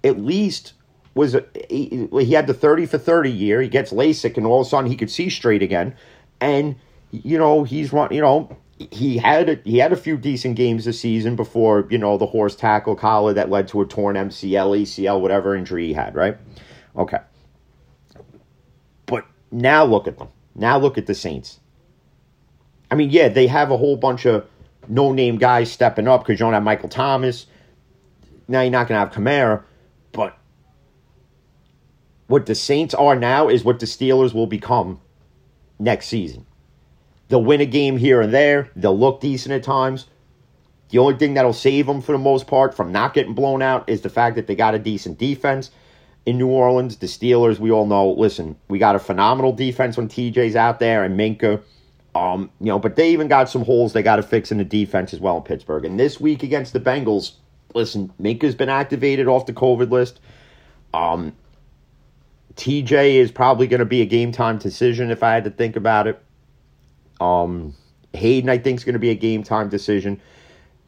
at 0.03 0.19
least 0.19 0.73
was 1.13 1.33
a, 1.33 1.45
he, 1.69 2.09
he 2.11 2.33
had 2.33 2.47
the 2.47 2.53
thirty 2.53 2.85
for 2.85 2.97
thirty 2.97 3.31
year. 3.31 3.61
He 3.61 3.69
gets 3.69 3.91
LASIK, 3.91 4.35
and 4.37 4.45
all 4.45 4.61
of 4.61 4.67
a 4.67 4.69
sudden 4.69 4.91
he 4.91 4.97
could 4.97 5.09
see 5.09 5.29
straight 5.29 5.63
again. 5.63 5.95
And 6.41 6.75
you 7.11 7.37
know 7.37 7.63
he's 7.63 7.93
run. 7.93 8.13
You 8.13 8.21
know 8.21 8.57
he 8.77 9.17
had 9.17 9.49
a, 9.49 9.59
he 9.63 9.77
had 9.77 9.93
a 9.93 9.97
few 9.97 10.17
decent 10.17 10.55
games 10.55 10.85
this 10.85 10.99
season 10.99 11.35
before 11.35 11.87
you 11.89 11.97
know 11.97 12.17
the 12.17 12.25
horse 12.25 12.55
tackle 12.55 12.95
collar 12.95 13.33
that 13.33 13.49
led 13.49 13.67
to 13.69 13.81
a 13.81 13.85
torn 13.85 14.15
MCL, 14.15 14.81
ACL, 14.81 15.21
whatever 15.21 15.55
injury 15.55 15.87
he 15.87 15.93
had. 15.93 16.15
Right? 16.15 16.37
Okay. 16.95 17.19
But 19.05 19.25
now 19.51 19.85
look 19.85 20.07
at 20.07 20.17
them. 20.17 20.29
Now 20.55 20.77
look 20.77 20.97
at 20.97 21.05
the 21.05 21.15
Saints. 21.15 21.59
I 22.91 22.95
mean, 22.95 23.09
yeah, 23.09 23.29
they 23.29 23.47
have 23.47 23.71
a 23.71 23.77
whole 23.77 23.97
bunch 23.97 24.25
of 24.25 24.47
no 24.87 25.11
name 25.11 25.37
guys 25.37 25.71
stepping 25.71 26.07
up 26.07 26.21
because 26.21 26.39
you 26.39 26.45
don't 26.45 26.53
have 26.53 26.63
Michael 26.63 26.89
Thomas. 26.89 27.47
Now 28.47 28.61
you're 28.61 28.71
not 28.71 28.87
going 28.87 28.99
to 28.99 29.05
have 29.05 29.11
Kamara. 29.11 29.63
But 30.11 30.37
what 32.27 32.45
the 32.45 32.55
Saints 32.55 32.93
are 32.93 33.15
now 33.15 33.49
is 33.49 33.63
what 33.63 33.79
the 33.79 33.85
Steelers 33.85 34.33
will 34.33 34.47
become 34.47 34.99
next 35.79 36.07
season. 36.07 36.45
They'll 37.27 37.43
win 37.43 37.61
a 37.61 37.65
game 37.65 37.97
here 37.97 38.21
and 38.21 38.33
there. 38.33 38.69
They'll 38.75 38.97
look 38.97 39.21
decent 39.21 39.53
at 39.53 39.63
times. 39.63 40.07
The 40.89 40.99
only 40.99 41.17
thing 41.17 41.33
that'll 41.33 41.53
save 41.53 41.87
them 41.87 42.01
for 42.01 42.11
the 42.11 42.17
most 42.17 42.45
part 42.47 42.75
from 42.75 42.91
not 42.91 43.13
getting 43.13 43.33
blown 43.33 43.61
out 43.61 43.89
is 43.89 44.01
the 44.01 44.09
fact 44.09 44.35
that 44.35 44.47
they 44.47 44.55
got 44.55 44.75
a 44.75 44.79
decent 44.79 45.17
defense 45.17 45.71
in 46.25 46.37
New 46.37 46.47
Orleans. 46.47 46.97
The 46.97 47.07
Steelers, 47.07 47.59
we 47.59 47.71
all 47.71 47.87
know, 47.87 48.11
listen, 48.11 48.55
we 48.67 48.77
got 48.77 48.95
a 48.95 48.99
phenomenal 48.99 49.51
defense 49.51 49.97
when 49.97 50.07
TJ's 50.07 50.55
out 50.55 50.79
there 50.79 51.03
and 51.03 51.19
Minkah. 51.19 51.61
um, 52.13 52.49
you 52.59 52.67
know, 52.67 52.79
but 52.79 52.95
they 52.95 53.11
even 53.11 53.27
got 53.27 53.49
some 53.49 53.65
holes 53.65 53.93
they 53.93 54.01
got 54.03 54.15
to 54.17 54.23
fix 54.23 54.51
in 54.51 54.57
the 54.57 54.63
defense 54.63 55.13
as 55.13 55.19
well 55.19 55.37
in 55.37 55.43
Pittsburgh. 55.43 55.83
And 55.83 55.99
this 55.99 56.19
week 56.19 56.43
against 56.43 56.71
the 56.71 56.79
Bengals, 56.79 57.33
listen, 57.73 58.13
Minkah's 58.21 58.55
been 58.55 58.69
activated 58.69 59.27
off 59.27 59.45
the 59.47 59.53
COVID 59.53 59.89
list. 59.91 60.21
Um, 60.93 61.35
TJ 62.55 63.15
is 63.15 63.31
probably 63.31 63.67
going 63.67 63.81
to 63.81 63.85
be 63.85 64.01
a 64.01 64.05
game 64.05 64.31
time 64.31 64.57
decision 64.57 65.11
if 65.11 65.23
I 65.23 65.33
had 65.33 65.43
to 65.43 65.49
think 65.49 65.75
about 65.75 66.07
it. 66.07 66.23
Um, 67.19 67.75
Haden, 68.13 68.49
I 68.49 68.57
think, 68.57 68.79
is 68.79 68.83
going 68.83 68.93
to 68.93 68.99
be 68.99 69.09
a 69.09 69.15
game 69.15 69.43
time 69.43 69.69
decision. 69.69 70.21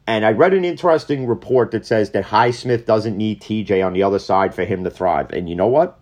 And 0.06 0.24
I 0.24 0.32
read 0.32 0.54
an 0.54 0.64
interesting 0.64 1.26
report 1.26 1.70
that 1.72 1.84
says 1.84 2.12
that 2.12 2.24
Highsmith 2.24 2.86
doesn't 2.86 3.16
need 3.16 3.42
TJ 3.42 3.84
on 3.84 3.92
the 3.92 4.02
other 4.02 4.18
side 4.18 4.54
for 4.54 4.64
him 4.64 4.84
to 4.84 4.90
thrive. 4.90 5.30
And 5.32 5.48
you 5.48 5.54
know 5.54 5.66
what? 5.66 6.00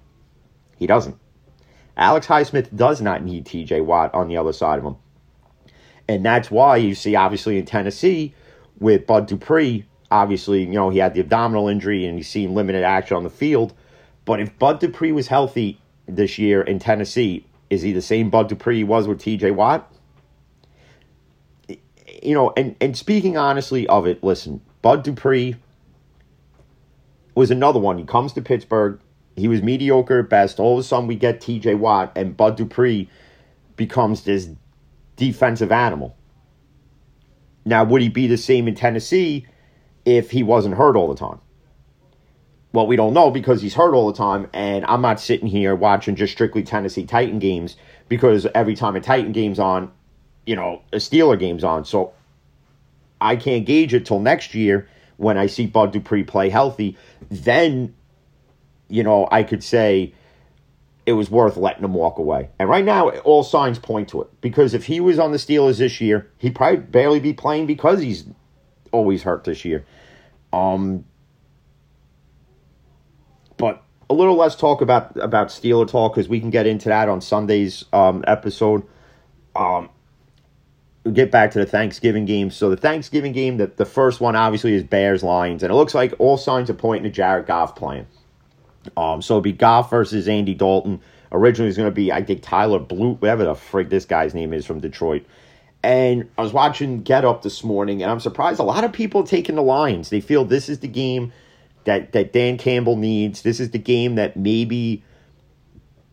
He 0.76 0.87
doesn't. 0.87 1.18
Alex 1.97 2.26
Highsmith 2.26 2.75
does 2.76 3.00
not 3.00 3.25
need 3.25 3.47
TJ 3.47 3.85
Watt 3.85 4.14
on 4.14 4.28
the 4.28 4.37
other 4.37 4.52
side 4.52 4.78
of 4.78 4.85
him. 4.85 4.97
And 6.09 6.25
that's 6.25 6.50
why 6.50 6.76
you 6.76 6.95
see, 6.95 7.16
obviously, 7.16 7.59
in 7.59 7.64
Tennessee 7.64 8.35
with 8.78 9.06
Bud 9.06 9.26
Dupree, 9.26 9.87
obviously, 10.11 10.61
you 10.61 10.73
know, 10.73 10.90
he 10.90 10.99
had 10.99 11.14
the 11.14 11.21
abdominal 11.21 11.68
injury 11.68 12.06
and 12.06 12.16
you 12.18 12.23
see 12.23 12.47
limited 12.47 12.85
action 12.85 13.16
on 13.16 13.25
the 13.25 13.30
field. 13.30 13.75
But 14.25 14.40
if 14.40 14.56
Bud 14.59 14.78
Dupree 14.78 15.12
was 15.12 15.28
healthy 15.28 15.80
this 16.06 16.38
year 16.38 16.62
in 16.62 16.78
Tennessee, 16.78 17.47
is 17.71 17.83
he 17.83 17.92
the 17.92 18.02
same 18.02 18.30
Bud 18.30 18.49
Dupree 18.49 18.76
he 18.76 18.85
was 18.85 19.09
with 19.09 19.21
TJ 19.21 19.54
Watt? 19.54 19.90
You 22.23 22.35
know, 22.35 22.52
and, 22.56 22.76
and 22.80 22.96
speaking 22.96 23.37
honestly 23.37 23.87
of 23.88 24.06
it, 24.06 24.23
listen, 24.23 24.61
Bud 24.82 25.02
Dupree 25.02 25.56
was 27.35 27.50
another 27.50 27.78
one. 27.78 27.99
He 27.99 28.04
comes 28.04 28.32
to 28.35 28.42
Pittsburgh. 28.42 29.00
He 29.37 29.49
was 29.49 29.62
mediocre 29.62 30.20
at 30.20 30.28
best. 30.28 30.58
All 30.58 30.75
of 30.75 30.78
a 30.78 30.82
sudden, 30.82 31.06
we 31.06 31.16
get 31.16 31.40
TJ 31.40 31.78
Watt, 31.78 32.12
and 32.16 32.37
Bud 32.37 32.56
Dupree 32.56 33.11
becomes 33.76 34.25
this 34.25 34.49
defensive 35.16 35.70
animal. 35.70 36.16
Now, 37.64 37.85
would 37.85 38.00
he 38.00 38.08
be 38.08 38.26
the 38.26 38.38
same 38.38 38.68
in 38.68 38.75
Tennessee 38.75 39.46
if 40.04 40.30
he 40.30 40.42
wasn't 40.42 40.76
hurt 40.76 40.96
all 40.96 41.08
the 41.08 41.16
time? 41.16 41.40
Well, 42.73 42.87
we 42.87 42.96
don't 42.96 43.12
know 43.12 43.30
because 43.30 43.61
he's 43.62 43.75
hurt 43.75 43.94
all 43.94 44.06
the 44.06 44.16
time, 44.16 44.49
and 44.52 44.85
I'm 44.87 45.02
not 45.02 45.20
sitting 45.20 45.49
here 45.49 45.75
watching 45.75 46.14
just 46.14 46.32
strictly 46.32 46.62
Tennessee 46.62 47.04
Titan 47.04 47.38
games 47.38 47.76
because 48.08 48.46
every 48.54 48.75
time 48.75 48.96
a 48.96 49.00
Titan 49.00 49.32
game's 49.32 49.58
on, 49.58 49.90
you 50.46 50.56
know, 50.56 50.82
a 50.92 50.96
Steeler 50.96 51.38
game's 51.38 51.64
on. 51.64 51.84
So 51.84 52.14
I 53.20 53.36
can't 53.36 53.66
gauge 53.66 53.92
it 53.92 54.06
till 54.06 54.20
next 54.20 54.54
year 54.54 54.88
when 55.16 55.36
I 55.36 55.46
see 55.46 55.66
Bud 55.66 55.92
Dupree 55.92 56.24
play 56.24 56.48
healthy. 56.48 56.96
Then, 57.30 57.94
you 58.88 59.02
know, 59.02 59.28
I 59.30 59.42
could 59.42 59.62
say, 59.64 60.14
it 61.06 61.12
was 61.12 61.30
worth 61.30 61.56
letting 61.56 61.84
him 61.84 61.94
walk 61.94 62.18
away. 62.18 62.50
And 62.58 62.68
right 62.68 62.84
now, 62.84 63.10
all 63.10 63.44
signs 63.44 63.78
point 63.78 64.08
to 64.08 64.22
it. 64.22 64.40
Because 64.40 64.74
if 64.74 64.84
he 64.84 64.98
was 64.98 65.20
on 65.20 65.30
the 65.30 65.38
Steelers 65.38 65.78
this 65.78 66.00
year, 66.00 66.28
he'd 66.38 66.54
probably 66.54 66.78
barely 66.78 67.20
be 67.20 67.32
playing 67.32 67.66
because 67.66 68.00
he's 68.00 68.24
always 68.90 69.22
hurt 69.22 69.44
this 69.44 69.64
year. 69.64 69.86
Um, 70.52 71.04
but 73.56 73.84
a 74.10 74.14
little 74.14 74.36
less 74.36 74.56
talk 74.56 74.80
about 74.80 75.16
about 75.16 75.48
Steeler 75.48 75.88
talk 75.88 76.14
because 76.14 76.28
we 76.28 76.40
can 76.40 76.50
get 76.50 76.66
into 76.66 76.88
that 76.88 77.08
on 77.08 77.20
Sunday's 77.20 77.84
um, 77.92 78.24
episode. 78.26 78.82
Um, 79.54 79.90
get 81.12 81.30
back 81.30 81.50
to 81.52 81.58
the 81.58 81.66
Thanksgiving 81.66 82.25
game. 82.25 82.50
So 82.50 82.70
the 82.70 82.76
Thanksgiving 82.76 83.32
game, 83.32 83.56
the, 83.56 83.66
the 83.66 83.84
first 83.84 84.20
one 84.20 84.36
obviously 84.36 84.75
is 84.75 84.82
Bears 84.82 85.22
Lions, 85.22 85.62
and 85.62 85.72
it 85.72 85.75
looks 85.75 85.94
like 85.94 86.14
all 86.18 86.36
signs 86.36 86.70
are 86.70 86.75
pointing 86.75 87.04
to 87.04 87.14
Jared 87.14 87.46
Goff 87.46 87.76
playing. 87.76 88.06
Um, 88.96 89.22
so 89.22 89.34
it'd 89.34 89.44
be 89.44 89.52
Goff 89.52 89.90
versus 89.90 90.28
Andy 90.28 90.54
Dalton. 90.54 91.00
Originally, 91.32 91.66
it 91.66 91.70
was 91.70 91.76
going 91.76 91.90
to 91.90 91.94
be, 91.94 92.12
I 92.12 92.22
think, 92.22 92.42
Tyler 92.42 92.78
Blue, 92.78 93.14
whatever 93.14 93.44
the 93.44 93.54
frig 93.54 93.90
this 93.90 94.04
guy's 94.04 94.34
name 94.34 94.52
is 94.52 94.64
from 94.64 94.80
Detroit. 94.80 95.25
And 95.82 96.28
I 96.38 96.42
was 96.42 96.52
watching 96.52 97.02
Get 97.02 97.25
Up 97.25 97.42
this 97.42 97.62
morning, 97.62 98.02
and 98.02 98.10
I'm 98.10 98.20
surprised 98.20 98.58
a 98.60 98.64
lot 98.64 98.84
of 98.84 98.92
people 98.92 99.25
taking 99.25 99.56
the 99.56 99.62
Lions. 99.62 100.10
They 100.10 100.20
feel 100.20 100.44
this 100.44 100.68
is 100.68 100.80
the 100.80 100.88
game 100.88 101.32
that, 101.84 102.12
that 102.12 102.32
Dan 102.32 102.58
Campbell 102.58 102.96
needs. 102.96 103.42
This 103.42 103.60
is 103.60 103.70
the 103.70 103.78
game 103.78 104.16
that 104.16 104.36
maybe 104.36 105.04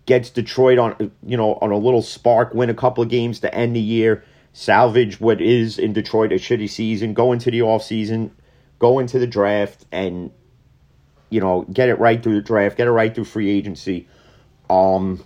gets 0.05 0.29
Detroit 0.29 0.77
on, 0.77 1.11
you 1.25 1.37
know, 1.37 1.55
on 1.55 1.71
a 1.71 1.77
little 1.77 2.01
spark, 2.01 2.53
win 2.53 2.69
a 2.69 2.73
couple 2.73 3.03
of 3.03 3.09
games 3.09 3.39
to 3.39 3.53
end 3.53 3.75
the 3.75 3.81
year, 3.81 4.23
salvage 4.53 5.19
what 5.19 5.41
is 5.41 5.79
in 5.79 5.93
Detroit 5.93 6.31
a 6.31 6.35
shitty 6.35 6.69
season, 6.69 7.13
go 7.13 7.31
into 7.33 7.51
the 7.51 7.59
offseason, 7.59 8.31
go 8.79 8.99
into 8.99 9.19
the 9.19 9.27
draft, 9.27 9.85
and 9.91 10.31
you 11.29 11.41
know, 11.41 11.63
get 11.63 11.89
it 11.89 11.99
right 11.99 12.21
through 12.21 12.35
the 12.35 12.41
draft, 12.41 12.77
get 12.77 12.87
it 12.87 12.91
right 12.91 13.13
through 13.13 13.25
free 13.25 13.49
agency. 13.49 14.07
Um, 14.69 15.23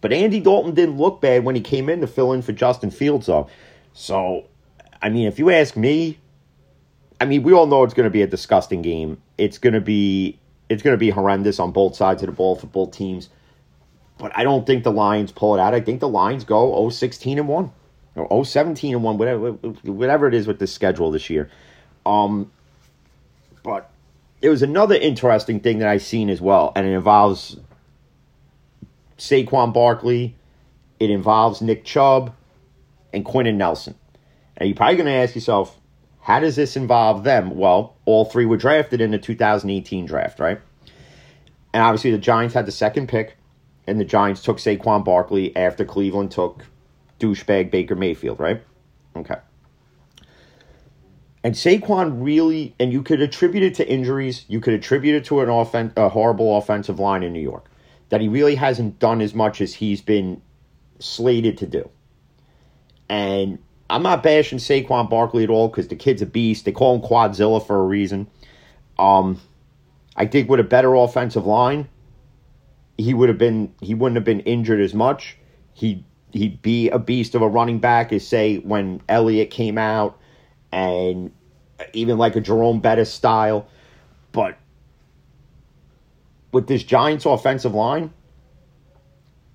but 0.00 0.12
Andy 0.12 0.40
Dalton 0.40 0.74
didn't 0.74 0.96
look 0.96 1.20
bad 1.20 1.44
when 1.44 1.54
he 1.54 1.60
came 1.60 1.88
in 1.88 2.00
to 2.00 2.06
fill 2.06 2.32
in 2.32 2.40
for 2.40 2.52
Justin 2.52 2.90
Fields, 2.90 3.26
though. 3.26 3.48
So, 3.92 4.46
I 5.02 5.10
mean, 5.10 5.28
if 5.28 5.38
you 5.38 5.50
ask 5.50 5.76
me, 5.76 6.18
I 7.20 7.26
mean, 7.26 7.42
we 7.42 7.52
all 7.52 7.66
know 7.66 7.84
it's 7.84 7.94
going 7.94 8.04
to 8.04 8.10
be 8.10 8.22
a 8.22 8.26
disgusting 8.26 8.80
game. 8.80 9.20
It's 9.36 9.58
going 9.58 9.74
to 9.74 9.80
be 9.80 10.38
it's 10.70 10.82
going 10.82 10.94
to 10.94 10.98
be 10.98 11.10
horrendous 11.10 11.60
on 11.60 11.70
both 11.72 11.94
sides 11.94 12.22
of 12.22 12.26
the 12.26 12.32
ball 12.32 12.56
for 12.56 12.66
both 12.66 12.92
teams. 12.92 13.28
But 14.16 14.32
I 14.34 14.42
don't 14.42 14.66
think 14.66 14.84
the 14.84 14.92
Lions 14.92 15.32
pull 15.32 15.54
it 15.54 15.60
out. 15.60 15.74
I 15.74 15.80
think 15.80 16.00
the 16.00 16.08
Lions 16.08 16.44
go 16.44 16.72
0-16 16.72 17.38
and 17.38 17.48
1 17.48 17.72
or 18.16 18.28
0-17 18.28 18.92
and 18.92 19.02
1 19.02 19.18
whatever 19.18 19.50
whatever 19.50 20.28
it 20.28 20.34
is 20.34 20.46
with 20.46 20.58
the 20.58 20.66
schedule 20.66 21.10
this 21.10 21.30
year. 21.30 21.50
Um 22.06 22.50
but 23.62 23.90
it 24.42 24.50
was 24.50 24.62
another 24.62 24.94
interesting 24.94 25.60
thing 25.60 25.78
that 25.78 25.88
I 25.88 25.98
seen 25.98 26.28
as 26.28 26.40
well 26.40 26.72
and 26.76 26.86
it 26.86 26.92
involves 26.92 27.56
Saquon 29.18 29.72
Barkley, 29.72 30.34
it 31.00 31.10
involves 31.10 31.62
Nick 31.62 31.84
Chubb 31.84 32.34
and 33.12 33.24
Quenton 33.24 33.56
Nelson. 33.56 33.94
And 34.56 34.68
you're 34.68 34.76
probably 34.76 34.96
going 34.96 35.06
to 35.06 35.12
ask 35.12 35.34
yourself, 35.34 35.80
how 36.20 36.40
does 36.40 36.56
this 36.56 36.76
involve 36.76 37.24
them? 37.24 37.56
Well, 37.56 37.96
all 38.04 38.24
three 38.24 38.46
were 38.46 38.56
drafted 38.56 39.00
in 39.00 39.10
the 39.10 39.18
2018 39.18 40.06
draft, 40.06 40.40
right? 40.40 40.60
And 41.72 41.82
obviously, 41.82 42.12
the 42.12 42.18
Giants 42.18 42.54
had 42.54 42.66
the 42.66 42.72
second 42.72 43.08
pick, 43.08 43.36
and 43.86 44.00
the 44.00 44.04
Giants 44.04 44.42
took 44.42 44.58
Saquon 44.58 45.04
Barkley 45.04 45.54
after 45.56 45.84
Cleveland 45.84 46.30
took 46.30 46.64
douchebag 47.20 47.70
Baker 47.70 47.94
Mayfield, 47.94 48.40
right? 48.40 48.62
Okay. 49.16 49.36
And 51.42 51.54
Saquon 51.54 52.24
really, 52.24 52.74
and 52.80 52.92
you 52.92 53.02
could 53.02 53.20
attribute 53.20 53.62
it 53.62 53.74
to 53.74 53.88
injuries, 53.88 54.46
you 54.48 54.60
could 54.60 54.72
attribute 54.72 55.14
it 55.14 55.24
to 55.26 55.40
an 55.40 55.50
offen- 55.50 55.92
a 55.96 56.08
horrible 56.08 56.56
offensive 56.56 56.98
line 56.98 57.22
in 57.22 57.32
New 57.32 57.40
York, 57.40 57.70
that 58.08 58.22
he 58.22 58.28
really 58.28 58.54
hasn't 58.54 58.98
done 58.98 59.20
as 59.20 59.34
much 59.34 59.60
as 59.60 59.74
he's 59.74 60.00
been 60.00 60.40
slated 60.98 61.58
to 61.58 61.66
do. 61.66 61.90
And 63.10 63.58
I'm 63.90 64.02
not 64.02 64.22
bashing 64.22 64.58
Saquon 64.58 65.10
Barkley 65.10 65.44
at 65.44 65.50
all 65.50 65.68
because 65.68 65.88
the 65.88 65.96
kid's 65.96 66.22
a 66.22 66.26
beast. 66.26 66.64
They 66.64 66.72
call 66.72 66.94
him 66.94 67.02
Quadzilla 67.02 67.64
for 67.64 67.78
a 67.78 67.84
reason. 67.84 68.26
Um, 68.98 69.40
I 70.16 70.26
think 70.26 70.48
with 70.48 70.60
a 70.60 70.64
better 70.64 70.94
offensive 70.94 71.44
line, 71.44 71.88
he 72.96 73.12
would 73.12 73.28
have 73.28 73.38
been 73.38 73.74
he 73.80 73.92
wouldn't 73.92 74.16
have 74.16 74.24
been 74.24 74.40
injured 74.40 74.80
as 74.80 74.94
much. 74.94 75.36
He 75.74 76.04
he'd 76.34 76.60
be 76.60 76.90
a 76.90 76.98
beast 76.98 77.34
of 77.34 77.42
a 77.42 77.48
running 77.48 77.78
back 77.78 78.12
as 78.12 78.26
say 78.26 78.56
when 78.58 79.00
Elliott 79.08 79.50
came 79.50 79.78
out 79.78 80.18
and 80.72 81.32
even 81.92 82.18
like 82.18 82.34
a 82.36 82.40
Jerome 82.40 82.80
Bettis 82.80 83.12
style. 83.12 83.68
But 84.32 84.58
with 86.52 86.66
this 86.66 86.82
Giants 86.82 87.24
offensive 87.24 87.72
line, 87.72 88.12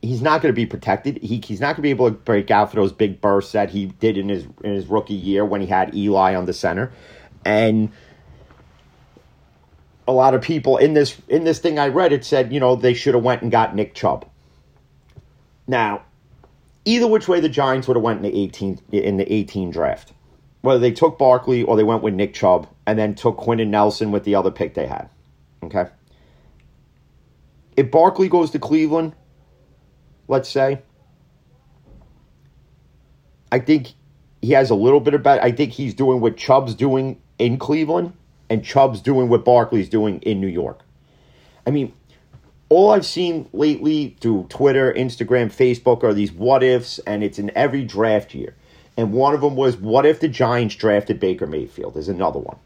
he's 0.01 0.21
not 0.21 0.41
going 0.41 0.53
to 0.53 0.55
be 0.55 0.65
protected. 0.65 1.17
He, 1.21 1.41
he's 1.45 1.59
not 1.59 1.75
going 1.75 1.77
to 1.77 1.81
be 1.81 1.89
able 1.89 2.09
to 2.09 2.15
break 2.15 2.49
out 2.49 2.69
for 2.69 2.77
those 2.77 2.93
big 2.93 3.19
bursts 3.19 3.51
that 3.51 3.69
he 3.69 3.87
did 3.87 4.17
in 4.17 4.29
his 4.29 4.45
in 4.63 4.73
his 4.73 4.87
rookie 4.87 5.13
year 5.13 5.43
when 5.43 5.59
he 5.59 5.67
had 5.67 5.93
Eli 5.93 6.33
on 6.33 6.45
the 6.45 6.53
center, 6.53 6.91
and 7.43 7.91
a 10.07 10.13
lot 10.13 10.33
of 10.33 10.41
people 10.41 10.77
in 10.77 10.93
this 10.93 11.17
in 11.27 11.43
this 11.43 11.59
thing 11.59 11.77
I 11.77 11.89
read 11.89 12.13
it 12.13 12.23
said 12.23 12.53
you 12.53 12.59
know 12.59 12.75
they 12.77 12.93
should 12.93 13.13
have 13.13 13.23
went 13.23 13.41
and 13.41 13.51
got 13.51 13.75
Nick 13.75 13.93
Chubb. 13.93 14.25
Now, 15.67 16.03
either 16.85 17.07
which 17.07 17.27
way 17.27 17.39
the 17.39 17.49
Giants 17.49 17.87
would 17.87 17.97
have 17.97 18.03
went 18.03 18.17
in 18.17 18.31
the 18.31 18.39
eighteen 18.39 18.79
in 18.91 19.17
the 19.17 19.31
eighteen 19.31 19.71
draft, 19.71 20.13
whether 20.61 20.79
they 20.79 20.91
took 20.91 21.17
Barkley 21.17 21.63
or 21.63 21.75
they 21.75 21.83
went 21.83 22.03
with 22.03 22.13
Nick 22.13 22.33
Chubb 22.33 22.67
and 22.85 22.97
then 22.97 23.15
took 23.15 23.37
Quenton 23.37 23.71
Nelson 23.71 24.11
with 24.11 24.23
the 24.23 24.35
other 24.35 24.51
pick 24.51 24.73
they 24.73 24.87
had. 24.87 25.09
Okay. 25.63 25.85
If 27.77 27.91
Barkley 27.91 28.27
goes 28.27 28.51
to 28.51 28.59
Cleveland, 28.59 29.13
let's 30.27 30.49
say. 30.49 30.81
I 33.51 33.57
think 33.59 33.93
he 34.41 34.51
has 34.51 34.69
a 34.69 34.75
little 34.75 34.99
bit 34.99 35.15
of 35.15 35.23
bad. 35.23 35.39
I 35.39 35.51
think 35.51 35.71
he's 35.71 35.93
doing 35.93 36.21
what 36.21 36.37
Chubb's 36.37 36.75
doing 36.75 37.19
in 37.39 37.57
Cleveland, 37.57 38.13
and 38.49 38.63
Chubb's 38.63 39.01
doing 39.01 39.27
what 39.27 39.43
Barkley's 39.43 39.89
doing 39.89 40.19
in 40.21 40.39
New 40.39 40.47
York. 40.47 40.81
I 41.65 41.71
mean, 41.71 41.93
all 42.69 42.91
I've 42.91 43.05
seen 43.05 43.49
lately 43.51 44.15
through 44.19 44.45
Twitter, 44.49 44.93
Instagram, 44.93 45.47
Facebook 45.47 46.03
are 46.03 46.13
these 46.13 46.31
what 46.31 46.63
ifs, 46.63 46.99
and 46.99 47.23
it's 47.23 47.39
in 47.39 47.51
every 47.55 47.83
draft 47.83 48.33
year. 48.33 48.55
And 48.95 49.13
one 49.13 49.33
of 49.33 49.41
them 49.41 49.55
was, 49.55 49.77
what 49.77 50.05
if 50.05 50.19
the 50.19 50.27
Giants 50.27 50.75
drafted 50.75 51.19
Baker 51.19 51.47
Mayfield? 51.47 51.97
Is 51.97 52.09
another 52.09 52.39
one. 52.39 52.57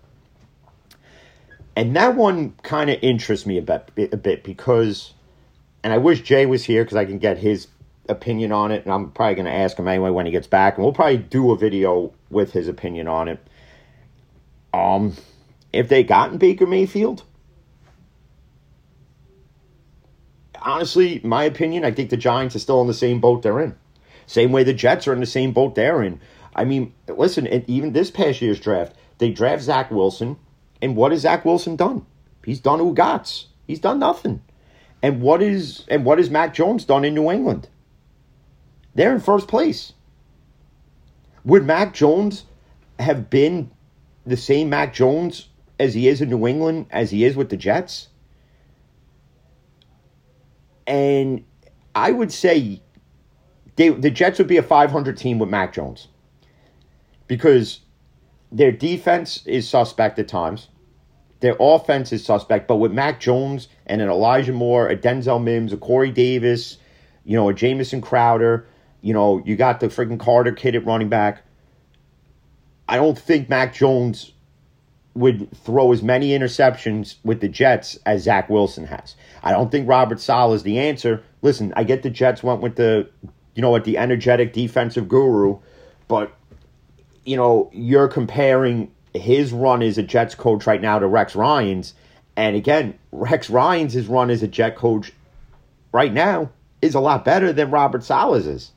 And 1.76 1.96
that 1.96 2.16
one 2.16 2.54
kind 2.64 2.90
of 2.90 3.00
interests 3.02 3.46
me 3.46 3.58
a 3.58 3.62
bit, 3.62 3.92
a 4.12 4.18
bit 4.18 4.44
because 4.44 5.14
and 5.84 5.92
I 5.92 5.98
wish 5.98 6.22
Jay 6.22 6.46
was 6.46 6.64
here 6.64 6.84
because 6.84 6.96
I 6.96 7.06
can 7.06 7.20
get 7.20 7.38
his 7.38 7.68
opinion 8.08 8.52
on 8.52 8.72
it, 8.72 8.86
and 8.86 8.94
I'm 8.94 9.12
probably 9.12 9.36
going 9.36 9.46
to 9.46 9.52
ask 9.52 9.78
him 9.78 9.88
anyway 9.88 10.10
when 10.10 10.26
he 10.26 10.32
gets 10.32 10.48
back, 10.48 10.78
and 10.78 10.84
we'll 10.84 10.94
probably 10.94 11.18
do 11.18 11.52
a 11.52 11.58
video 11.58 12.14
with 12.30 12.54
his 12.54 12.68
opinion 12.68 13.08
on 13.08 13.28
it. 13.28 13.46
Um, 14.74 15.16
if 15.74 15.90
they 15.90 16.04
gotten 16.04 16.38
Baker 16.38 16.66
Mayfield, 16.66 17.24
honestly, 20.64 21.22
my 21.24 21.44
opinion, 21.44 21.86
I 21.86 21.92
think 21.92 22.10
the 22.10 22.18
Giants 22.18 22.56
are 22.56 22.60
still 22.60 22.82
in 22.82 22.88
the 22.88 22.94
same 22.94 23.20
boat 23.20 23.42
they're 23.42 23.60
in. 23.60 23.76
Same 24.26 24.52
way 24.52 24.64
the 24.64 24.74
Jets 24.74 25.08
are 25.08 25.14
in 25.14 25.20
the 25.20 25.26
same 25.26 25.52
boat 25.52 25.76
they're 25.76 26.02
in. 26.02 26.20
I 26.56 26.66
mean, 26.66 26.94
listen, 27.08 27.48
even 27.68 27.94
this 27.94 28.12
past 28.12 28.42
year's 28.42 28.60
draft, 28.60 28.96
they 29.18 29.32
draft 29.32 29.64
Zach 29.64 29.92
Wilson, 29.92 30.38
and 30.82 30.96
what 30.96 31.12
has 31.12 31.22
Zach 31.22 31.46
Wilson 31.46 31.76
done? 31.76 32.06
He's 32.46 32.60
done 32.60 32.80
gots. 32.96 33.46
He's 33.68 33.80
done 33.80 34.00
nothing. 34.00 34.42
And 35.02 35.22
what 35.22 35.42
is 35.42 35.86
and 35.90 36.06
what 36.06 36.18
has 36.18 36.30
Mac 36.30 36.54
Jones 36.54 36.86
done 36.86 37.06
in 37.06 37.14
New 37.14 37.30
England? 37.30 37.68
They're 38.96 39.14
in 39.14 39.20
first 39.20 39.48
place. 39.48 39.94
Would 41.44 41.66
Mac 41.66 41.94
Jones 41.94 42.46
have 43.00 43.30
been 43.30 43.72
the 44.26 44.38
same 44.38 44.70
Mac 44.70 44.94
Jones 44.94 45.50
as 45.80 45.94
he 45.94 46.08
is 46.08 46.22
in 46.22 46.30
New 46.30 46.48
England 46.48 46.86
as 46.90 47.12
he 47.12 47.26
is 47.26 47.36
with 47.36 47.50
the 47.50 47.58
Jets? 47.58 48.08
And 50.86 51.44
I 51.96 52.12
would 52.12 52.32
say 52.32 52.82
they, 53.76 53.90
the 53.90 54.12
Jets 54.12 54.38
would 54.38 54.48
be 54.48 54.58
a 54.58 54.64
500 54.64 55.18
team 55.18 55.40
with 55.40 55.50
Mac 55.50 55.74
Jones 55.74 56.08
because 57.28 57.80
their 58.52 58.72
defense 58.72 59.46
is 59.46 59.68
suspect 59.68 60.20
at 60.20 60.28
times. 60.28 60.68
Their 61.40 61.56
offense 61.60 62.14
is 62.14 62.24
suspect, 62.24 62.68
but 62.68 62.78
with 62.78 62.92
Mac 62.92 63.20
Jones 63.20 63.68
and 63.86 64.02
an 64.02 64.10
Elijah 64.10 64.54
Moore, 64.54 64.88
a 64.88 64.96
Denzel 64.96 65.44
Mims, 65.44 65.74
a 65.74 65.78
Corey 65.78 66.12
Davis, 66.12 66.78
you 67.26 67.36
know, 67.36 67.50
a 67.50 67.54
Jamison 67.54 68.00
Crowder, 68.00 68.68
you 69.02 69.14
know, 69.14 69.42
you 69.46 69.56
got 69.56 69.80
the 69.80 69.88
freaking 69.88 70.20
Carter 70.20 70.54
kid 70.54 70.76
at 70.76 70.86
running 70.86 71.10
back. 71.10 71.42
I 72.88 72.96
don't 72.96 73.18
think 73.18 73.50
Mac 73.50 73.74
Jones 73.74 74.33
would 75.16 75.52
throw 75.58 75.92
as 75.92 76.02
many 76.02 76.30
interceptions 76.30 77.16
with 77.24 77.40
the 77.40 77.48
Jets 77.48 77.98
as 78.06 78.24
Zach 78.24 78.50
Wilson 78.50 78.86
has. 78.86 79.16
I 79.44 79.52
don't 79.52 79.72
think 79.72 79.88
Robert 79.88 80.20
Saleh 80.20 80.56
is 80.56 80.64
the 80.64 80.80
answer. 80.80 81.24
Listen, 81.42 81.74
I 81.76 81.84
get 81.84 82.04
the 82.04 82.10
Jets 82.10 82.42
went 82.42 82.62
with 82.62 82.76
the, 82.76 83.10
you 83.54 83.62
know, 83.62 83.70
what 83.70 83.84
the 83.84 83.98
energetic 83.98 84.54
defensive 84.54 85.08
guru, 85.08 85.60
but 86.08 86.34
you 87.26 87.38
know, 87.38 87.70
you're 87.74 88.08
comparing 88.08 88.92
his 89.14 89.54
run 89.54 89.82
as 89.82 89.98
a 89.98 90.04
Jets 90.04 90.36
coach 90.36 90.66
right 90.66 90.82
now 90.82 91.00
to 91.00 91.08
Rex 91.08 91.36
Ryan's. 91.36 91.94
And 92.36 92.56
again, 92.56 92.98
Rex 93.12 93.50
Ryan's 93.50 93.94
his 93.94 94.08
run 94.08 94.30
as 94.30 94.44
a 94.44 94.48
Jet 94.48 94.76
coach 94.76 95.14
right 95.92 96.12
now 96.12 96.50
is 96.82 96.96
a 96.96 97.00
lot 97.00 97.24
better 97.24 97.54
than 97.54 97.72
Robert 97.72 98.04
Saleh's 98.04 98.48
is. 98.48 98.72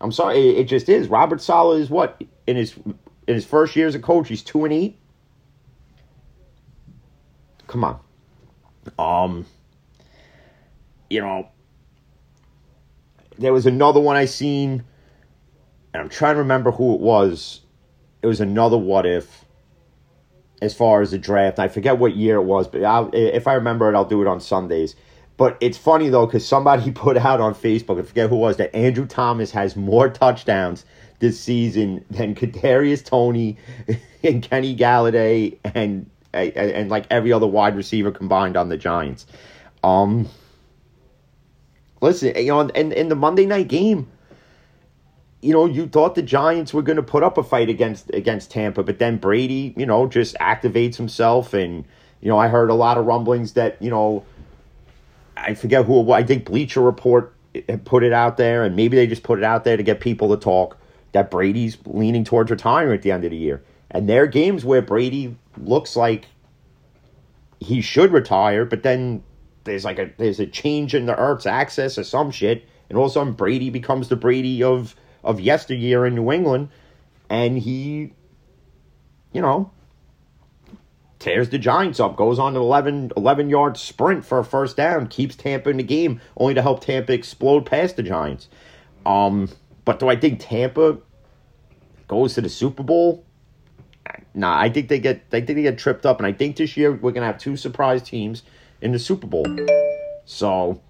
I'm 0.00 0.12
sorry, 0.12 0.56
it, 0.56 0.64
just 0.64 0.88
is. 0.88 1.08
Robert 1.08 1.40
Saleh 1.40 1.80
is 1.80 1.90
what 1.90 2.22
in 2.46 2.56
his 2.56 2.74
in 3.26 3.34
his 3.34 3.44
first 3.44 3.76
year 3.76 3.86
as 3.86 3.94
a 3.94 4.00
coach, 4.00 4.28
he's 4.28 4.42
two 4.42 4.64
and 4.64 4.72
eight. 4.72 4.98
Come 7.70 7.84
on, 7.84 8.00
um, 8.98 9.46
you 11.08 11.20
know, 11.20 11.48
there 13.38 13.52
was 13.52 13.64
another 13.64 14.00
one 14.00 14.16
I 14.16 14.24
seen, 14.24 14.82
and 15.94 16.02
I'm 16.02 16.08
trying 16.08 16.34
to 16.34 16.40
remember 16.40 16.72
who 16.72 16.94
it 16.94 17.00
was. 17.00 17.60
It 18.22 18.26
was 18.26 18.40
another 18.40 18.76
what 18.76 19.06
if 19.06 19.44
as 20.60 20.74
far 20.74 21.00
as 21.00 21.12
the 21.12 21.18
draft. 21.18 21.60
I 21.60 21.68
forget 21.68 21.98
what 21.98 22.16
year 22.16 22.38
it 22.38 22.42
was, 22.42 22.66
but 22.66 22.82
I'll, 22.82 23.08
if 23.12 23.46
I 23.46 23.54
remember 23.54 23.88
it, 23.88 23.94
I'll 23.94 24.04
do 24.04 24.20
it 24.20 24.26
on 24.26 24.40
Sundays. 24.40 24.96
But 25.36 25.56
it's 25.60 25.78
funny 25.78 26.08
though 26.08 26.26
because 26.26 26.44
somebody 26.44 26.90
put 26.90 27.16
out 27.18 27.40
on 27.40 27.54
Facebook, 27.54 28.00
I 28.00 28.02
forget 28.02 28.30
who 28.30 28.34
it 28.34 28.40
was, 28.40 28.56
that 28.56 28.74
Andrew 28.74 29.06
Thomas 29.06 29.52
has 29.52 29.76
more 29.76 30.08
touchdowns 30.08 30.84
this 31.20 31.38
season 31.38 32.04
than 32.10 32.34
Kadarius 32.34 33.04
Toney 33.04 33.58
and 34.24 34.42
Kenny 34.42 34.74
Golladay 34.74 35.56
and, 35.72 36.10
and 36.32 36.56
and 36.56 36.90
like 36.90 37.06
every 37.10 37.32
other 37.32 37.46
wide 37.46 37.76
receiver 37.76 38.10
combined 38.10 38.56
on 38.56 38.68
the 38.68 38.76
Giants. 38.76 39.26
Um, 39.82 40.28
listen, 42.00 42.34
you 42.36 42.48
know, 42.48 42.60
in 42.60 42.92
in 42.92 43.08
the 43.08 43.14
Monday 43.14 43.46
night 43.46 43.68
game, 43.68 44.08
you 45.40 45.52
know, 45.52 45.66
you 45.66 45.86
thought 45.86 46.14
the 46.14 46.22
Giants 46.22 46.74
were 46.74 46.82
going 46.82 46.96
to 46.96 47.02
put 47.02 47.22
up 47.22 47.38
a 47.38 47.42
fight 47.42 47.68
against 47.68 48.10
against 48.14 48.50
Tampa, 48.50 48.82
but 48.82 48.98
then 48.98 49.16
Brady, 49.16 49.74
you 49.76 49.86
know, 49.86 50.06
just 50.06 50.36
activates 50.36 50.96
himself 50.96 51.54
and 51.54 51.84
You 52.20 52.28
know, 52.28 52.38
I 52.38 52.48
heard 52.48 52.70
a 52.70 52.74
lot 52.74 52.98
of 52.98 53.06
rumblings 53.06 53.54
that, 53.54 53.80
you 53.80 53.90
know, 53.90 54.24
I 55.36 55.54
forget 55.54 55.86
who. 55.86 56.12
I 56.12 56.22
think 56.22 56.44
Bleacher 56.44 56.82
Report 56.82 57.32
put 57.84 58.04
it 58.04 58.12
out 58.12 58.36
there, 58.36 58.62
and 58.62 58.76
maybe 58.76 58.96
they 58.96 59.06
just 59.06 59.22
put 59.22 59.38
it 59.38 59.44
out 59.44 59.64
there 59.64 59.76
to 59.76 59.82
get 59.82 60.00
people 60.00 60.28
to 60.28 60.36
talk 60.36 60.76
that 61.12 61.30
Brady's 61.30 61.78
leaning 61.86 62.24
towards 62.24 62.50
retiring 62.50 62.92
at 62.92 63.02
the 63.02 63.10
end 63.10 63.24
of 63.24 63.30
the 63.30 63.36
year. 63.36 63.62
And 63.90 64.08
there 64.08 64.22
are 64.22 64.26
games 64.26 64.64
where 64.64 64.82
Brady 64.82 65.36
looks 65.56 65.96
like 65.96 66.26
he 67.58 67.80
should 67.80 68.12
retire, 68.12 68.64
but 68.64 68.82
then 68.82 69.22
there's 69.64 69.84
like 69.84 69.98
a 69.98 70.10
there's 70.16 70.40
a 70.40 70.46
change 70.46 70.94
in 70.94 71.06
the 71.06 71.18
Earth's 71.18 71.46
access 71.46 71.98
or 71.98 72.04
some 72.04 72.30
shit, 72.30 72.64
and 72.88 72.96
all 72.96 73.04
of 73.04 73.10
a 73.10 73.14
sudden 73.14 73.32
Brady 73.32 73.70
becomes 73.70 74.08
the 74.08 74.16
Brady 74.16 74.62
of 74.62 74.94
of 75.22 75.40
yesteryear 75.40 76.06
in 76.06 76.14
New 76.14 76.32
England, 76.32 76.70
and 77.28 77.58
he, 77.58 78.12
you 79.32 79.42
know, 79.42 79.70
tears 81.18 81.50
the 81.50 81.58
Giants 81.58 82.00
up, 82.00 82.16
goes 82.16 82.38
on 82.38 82.56
an 82.56 82.62
11, 82.62 83.12
11 83.16 83.50
yard 83.50 83.76
sprint 83.76 84.24
for 84.24 84.38
a 84.38 84.44
first 84.44 84.76
down, 84.76 85.06
keeps 85.06 85.36
Tampa 85.36 85.68
in 85.68 85.76
the 85.76 85.82
game, 85.82 86.20
only 86.36 86.54
to 86.54 86.62
help 86.62 86.82
Tampa 86.82 87.12
explode 87.12 87.66
past 87.66 87.96
the 87.96 88.02
Giants. 88.02 88.48
Um, 89.04 89.50
but 89.84 89.98
do 89.98 90.08
I 90.08 90.16
think 90.16 90.40
Tampa 90.40 90.98
goes 92.08 92.34
to 92.34 92.40
the 92.40 92.48
Super 92.48 92.82
Bowl? 92.82 93.24
Nah, 94.34 94.58
I 94.58 94.70
think 94.70 94.88
they 94.88 94.98
get 94.98 95.30
they 95.30 95.40
think 95.40 95.56
they 95.56 95.62
get 95.62 95.78
tripped 95.78 96.06
up, 96.06 96.18
and 96.18 96.26
I 96.26 96.32
think 96.32 96.56
this 96.56 96.76
year 96.76 96.92
we're 96.92 97.12
gonna 97.12 97.26
have 97.26 97.38
two 97.38 97.56
surprise 97.56 98.02
teams 98.02 98.42
in 98.80 98.92
the 98.92 98.98
Super 98.98 99.26
Bowl. 99.26 99.46
So, 100.24 100.80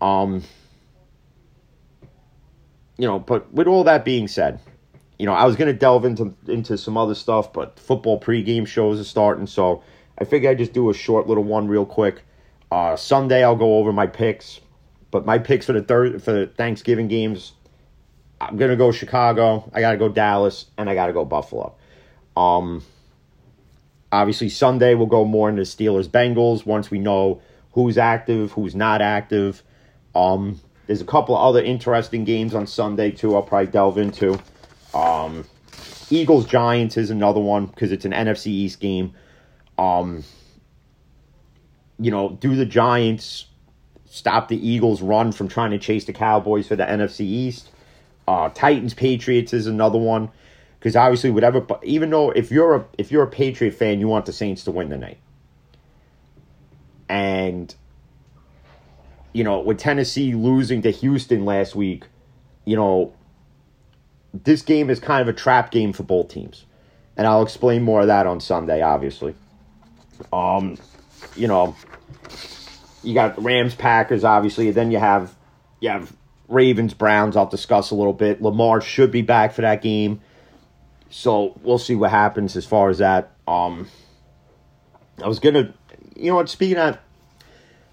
um, 0.00 0.42
you 2.96 3.08
know, 3.08 3.18
but 3.18 3.52
with 3.52 3.66
all 3.66 3.84
that 3.84 4.04
being 4.04 4.28
said, 4.28 4.60
you 5.18 5.26
know, 5.26 5.32
I 5.32 5.44
was 5.46 5.56
gonna 5.56 5.72
delve 5.72 6.04
into 6.04 6.34
into 6.46 6.78
some 6.78 6.96
other 6.96 7.16
stuff, 7.16 7.52
but 7.52 7.78
football 7.78 8.20
pregame 8.20 8.66
shows 8.66 9.00
are 9.00 9.04
starting, 9.04 9.46
so 9.48 9.82
I 10.18 10.24
figured 10.24 10.52
I'd 10.52 10.58
just 10.58 10.72
do 10.72 10.90
a 10.90 10.94
short 10.94 11.26
little 11.26 11.44
one 11.44 11.66
real 11.66 11.86
quick. 11.86 12.22
Uh, 12.70 12.94
Sunday 12.94 13.42
I'll 13.42 13.56
go 13.56 13.78
over 13.78 13.92
my 13.92 14.06
picks, 14.06 14.60
but 15.10 15.26
my 15.26 15.38
picks 15.38 15.66
for 15.66 15.72
the 15.72 15.82
third 15.82 16.22
for 16.22 16.32
the 16.32 16.46
Thanksgiving 16.46 17.08
games, 17.08 17.52
I'm 18.40 18.56
gonna 18.56 18.76
go 18.76 18.92
Chicago. 18.92 19.68
I 19.74 19.80
gotta 19.80 19.96
go 19.96 20.08
Dallas, 20.08 20.66
and 20.78 20.88
I 20.88 20.94
gotta 20.94 21.12
go 21.12 21.24
Buffalo. 21.24 21.74
Um, 22.36 22.82
obviously 24.10 24.48
Sunday 24.48 24.94
we'll 24.94 25.06
go 25.06 25.24
more 25.24 25.48
into 25.48 25.62
Steelers 25.62 26.08
Bengals 26.08 26.64
once 26.64 26.90
we 26.90 26.98
know 26.98 27.40
who's 27.72 27.98
active, 27.98 28.52
who's 28.52 28.74
not 28.74 29.02
active. 29.02 29.62
Um, 30.14 30.60
there's 30.86 31.00
a 31.00 31.06
couple 31.06 31.36
other 31.36 31.62
interesting 31.62 32.24
games 32.24 32.54
on 32.54 32.66
Sunday 32.66 33.10
too. 33.10 33.34
I'll 33.34 33.42
probably 33.42 33.66
delve 33.68 33.98
into. 33.98 34.38
Um, 34.92 35.44
Eagles 36.10 36.46
Giants 36.46 36.96
is 36.96 37.10
another 37.10 37.40
one 37.40 37.66
because 37.66 37.90
it's 37.90 38.04
an 38.04 38.12
NFC 38.12 38.46
East 38.46 38.80
game. 38.80 39.14
Um, 39.78 40.22
you 41.98 42.10
know, 42.10 42.30
do 42.40 42.54
the 42.54 42.66
Giants 42.66 43.46
stop 44.04 44.48
the 44.48 44.68
Eagles' 44.68 45.02
run 45.02 45.32
from 45.32 45.48
trying 45.48 45.72
to 45.72 45.78
chase 45.78 46.04
the 46.04 46.12
Cowboys 46.12 46.68
for 46.68 46.76
the 46.76 46.84
NFC 46.84 47.20
East? 47.20 47.70
Uh, 48.28 48.50
Titans 48.50 48.94
Patriots 48.94 49.52
is 49.52 49.66
another 49.66 49.98
one 49.98 50.30
because 50.84 50.96
obviously 50.96 51.30
whatever. 51.30 51.66
Even 51.82 52.10
though 52.10 52.30
if 52.30 52.50
you're 52.50 52.74
a 52.74 52.84
if 52.98 53.10
you're 53.10 53.22
a 53.22 53.30
Patriot 53.30 53.72
fan, 53.72 54.00
you 54.00 54.06
want 54.06 54.26
the 54.26 54.34
Saints 54.34 54.64
to 54.64 54.70
win 54.70 54.90
tonight, 54.90 55.16
and 57.08 57.74
you 59.32 59.42
know 59.42 59.60
with 59.60 59.78
Tennessee 59.78 60.34
losing 60.34 60.82
to 60.82 60.90
Houston 60.90 61.46
last 61.46 61.74
week, 61.74 62.04
you 62.66 62.76
know 62.76 63.14
this 64.34 64.60
game 64.60 64.90
is 64.90 65.00
kind 65.00 65.22
of 65.22 65.28
a 65.28 65.32
trap 65.32 65.70
game 65.70 65.94
for 65.94 66.02
both 66.02 66.28
teams. 66.28 66.66
And 67.16 67.26
I'll 67.26 67.42
explain 67.42 67.82
more 67.82 68.02
of 68.02 68.08
that 68.08 68.26
on 68.26 68.40
Sunday, 68.40 68.82
obviously. 68.82 69.34
Um, 70.32 70.76
you 71.34 71.46
know, 71.46 71.76
you 73.02 73.14
got 73.14 73.42
Rams 73.42 73.74
Packers, 73.74 74.22
obviously, 74.22 74.66
and 74.66 74.76
then 74.76 74.90
you 74.90 74.98
have 74.98 75.34
you 75.80 75.88
have 75.88 76.14
Ravens 76.48 76.92
Browns, 76.92 77.36
I'll 77.36 77.46
discuss 77.46 77.90
a 77.90 77.94
little 77.94 78.12
bit. 78.12 78.42
Lamar 78.42 78.82
should 78.82 79.10
be 79.10 79.22
back 79.22 79.54
for 79.54 79.62
that 79.62 79.80
game. 79.80 80.20
So 81.16 81.56
we'll 81.62 81.78
see 81.78 81.94
what 81.94 82.10
happens 82.10 82.56
as 82.56 82.66
far 82.66 82.90
as 82.90 82.98
that. 82.98 83.30
Um 83.46 83.86
I 85.22 85.28
was 85.28 85.38
gonna 85.38 85.72
you 86.16 86.30
know 86.30 86.34
what, 86.34 86.48
speaking 86.48 86.76
of 86.76 86.98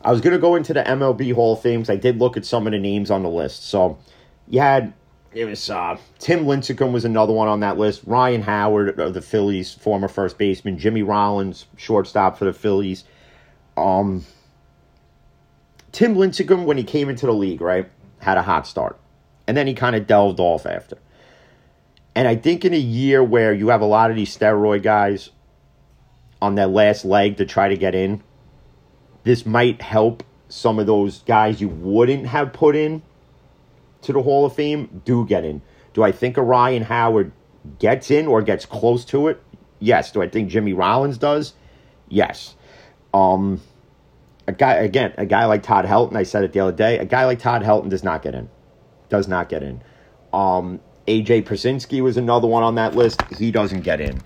I 0.02 0.12
was 0.12 0.22
gonna 0.22 0.40
go 0.40 0.56
into 0.56 0.74
the 0.74 0.82
MLB 0.82 1.32
Hall 1.36 1.54
of 1.54 1.62
Fames. 1.62 1.88
I 1.88 1.98
did 1.98 2.18
look 2.18 2.36
at 2.36 2.46
some 2.46 2.66
of 2.66 2.72
the 2.72 2.80
names 2.80 3.12
on 3.12 3.22
the 3.22 3.30
list. 3.30 3.64
So 3.66 4.00
you 4.48 4.60
had 4.60 4.94
it 5.34 5.46
was 5.46 5.70
uh, 5.70 5.98
Tim 6.18 6.46
Lincecum 6.46 6.92
was 6.92 7.06
another 7.06 7.32
one 7.32 7.48
on 7.48 7.60
that 7.60 7.78
list. 7.78 8.02
Ryan 8.08 8.42
Howard 8.42 9.00
of 9.00 9.14
the 9.14 9.22
Phillies, 9.22 9.72
former 9.72 10.08
first 10.08 10.40
baseman. 10.40 10.80
Jimmy 10.80 11.04
Rollins, 11.04 11.68
shortstop 11.78 12.40
for 12.40 12.46
the 12.46 12.54
Phillies. 12.54 13.04
Um, 13.78 14.26
Tim 15.92 16.16
Lincecum, 16.16 16.66
when 16.66 16.78
he 16.78 16.84
came 16.84 17.08
into 17.08 17.28
the 17.28 17.34
league, 17.34 17.62
right, 17.62 17.88
had 18.18 18.38
a 18.38 18.42
hot 18.42 18.66
start, 18.66 19.00
and 19.48 19.56
then 19.56 19.68
he 19.68 19.74
kind 19.74 19.96
of 19.96 20.08
delved 20.08 20.40
off 20.40 20.66
after. 20.66 20.98
And 22.16 22.28
I 22.28 22.36
think 22.36 22.66
in 22.66 22.74
a 22.74 22.80
year 22.80 23.24
where 23.24 23.54
you 23.54 23.70
have 23.70 23.82
a 23.82 23.86
lot 23.86 24.10
of 24.10 24.18
these 24.18 24.36
steroid 24.36 24.84
guys 24.84 25.30
on 26.42 26.56
their 26.56 26.68
last 26.68 27.06
leg 27.06 27.38
to 27.38 27.46
try 27.46 27.70
to 27.70 27.78
get 27.78 27.96
in, 27.96 28.22
this 29.24 29.46
might 29.46 29.82
help 29.82 30.24
some 30.50 30.80
of 30.80 30.86
those 30.88 31.20
guys 31.20 31.62
you 31.62 31.70
wouldn't 31.70 32.28
have 32.28 32.52
put 32.52 32.76
in 32.76 33.02
to 34.02 34.12
the 34.12 34.22
Hall 34.22 34.46
of 34.46 34.54
Fame 34.54 35.02
do 35.06 35.26
get 35.26 35.46
in. 35.46 35.62
Do 35.94 36.04
I 36.04 36.12
think 36.12 36.38
Ryan 36.38 36.84
Howard 36.84 37.32
gets 37.80 38.12
in 38.12 38.28
or 38.28 38.42
gets 38.42 38.66
close 38.66 39.06
to 39.06 39.28
it? 39.28 39.42
Yes. 39.80 40.12
Do 40.12 40.22
I 40.22 40.28
think 40.28 40.50
Jimmy 40.50 40.74
Rollins 40.74 41.18
does? 41.18 41.54
Yes. 42.10 42.56
Um, 43.14 43.62
a 44.48 44.52
guy 44.52 44.74
again, 44.76 45.14
a 45.18 45.26
guy 45.26 45.46
like 45.46 45.64
Todd 45.64 45.86
Helton. 45.86 46.16
I 46.16 46.24
said 46.24 46.44
it 46.44 46.54
the 46.54 46.60
other 46.60 46.72
day. 46.72 46.98
A 46.98 47.06
guy 47.06 47.26
like 47.26 47.40
Todd 47.40 47.62
Helton 47.62 47.90
does 47.90 48.04
not 48.04 48.22
get 48.22 48.36
in. 48.36 48.50
Does 49.10 49.28
not 49.28 49.50
get 49.50 49.64
in. 49.64 49.82
Um, 50.34 50.80
AJ 51.08 51.44
Pierzynski 51.44 52.02
was 52.02 52.18
another 52.18 52.48
one 52.48 52.64
on 52.64 52.76
that 52.76 52.96
list. 52.96 53.22
He 53.38 53.52
doesn't 53.52 53.82
get 53.82 54.00
in. 54.00 54.20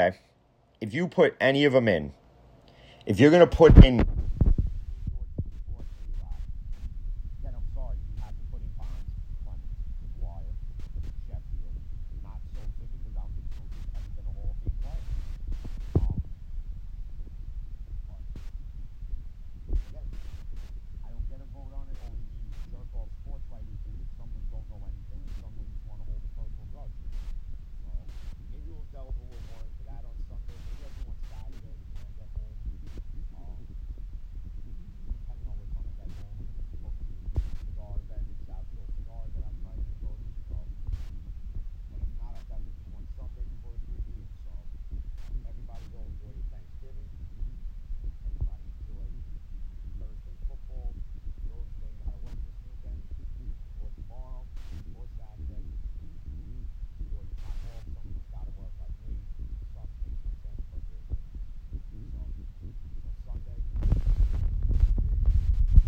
Okay? 0.00 0.18
If 0.80 0.94
you 0.94 1.08
put 1.08 1.36
any 1.40 1.64
of 1.64 1.72
them 1.72 1.88
in, 1.88 2.12
if 3.06 3.20
you're 3.20 3.30
going 3.30 3.46
to 3.48 3.56
put 3.56 3.84
in 3.84 4.04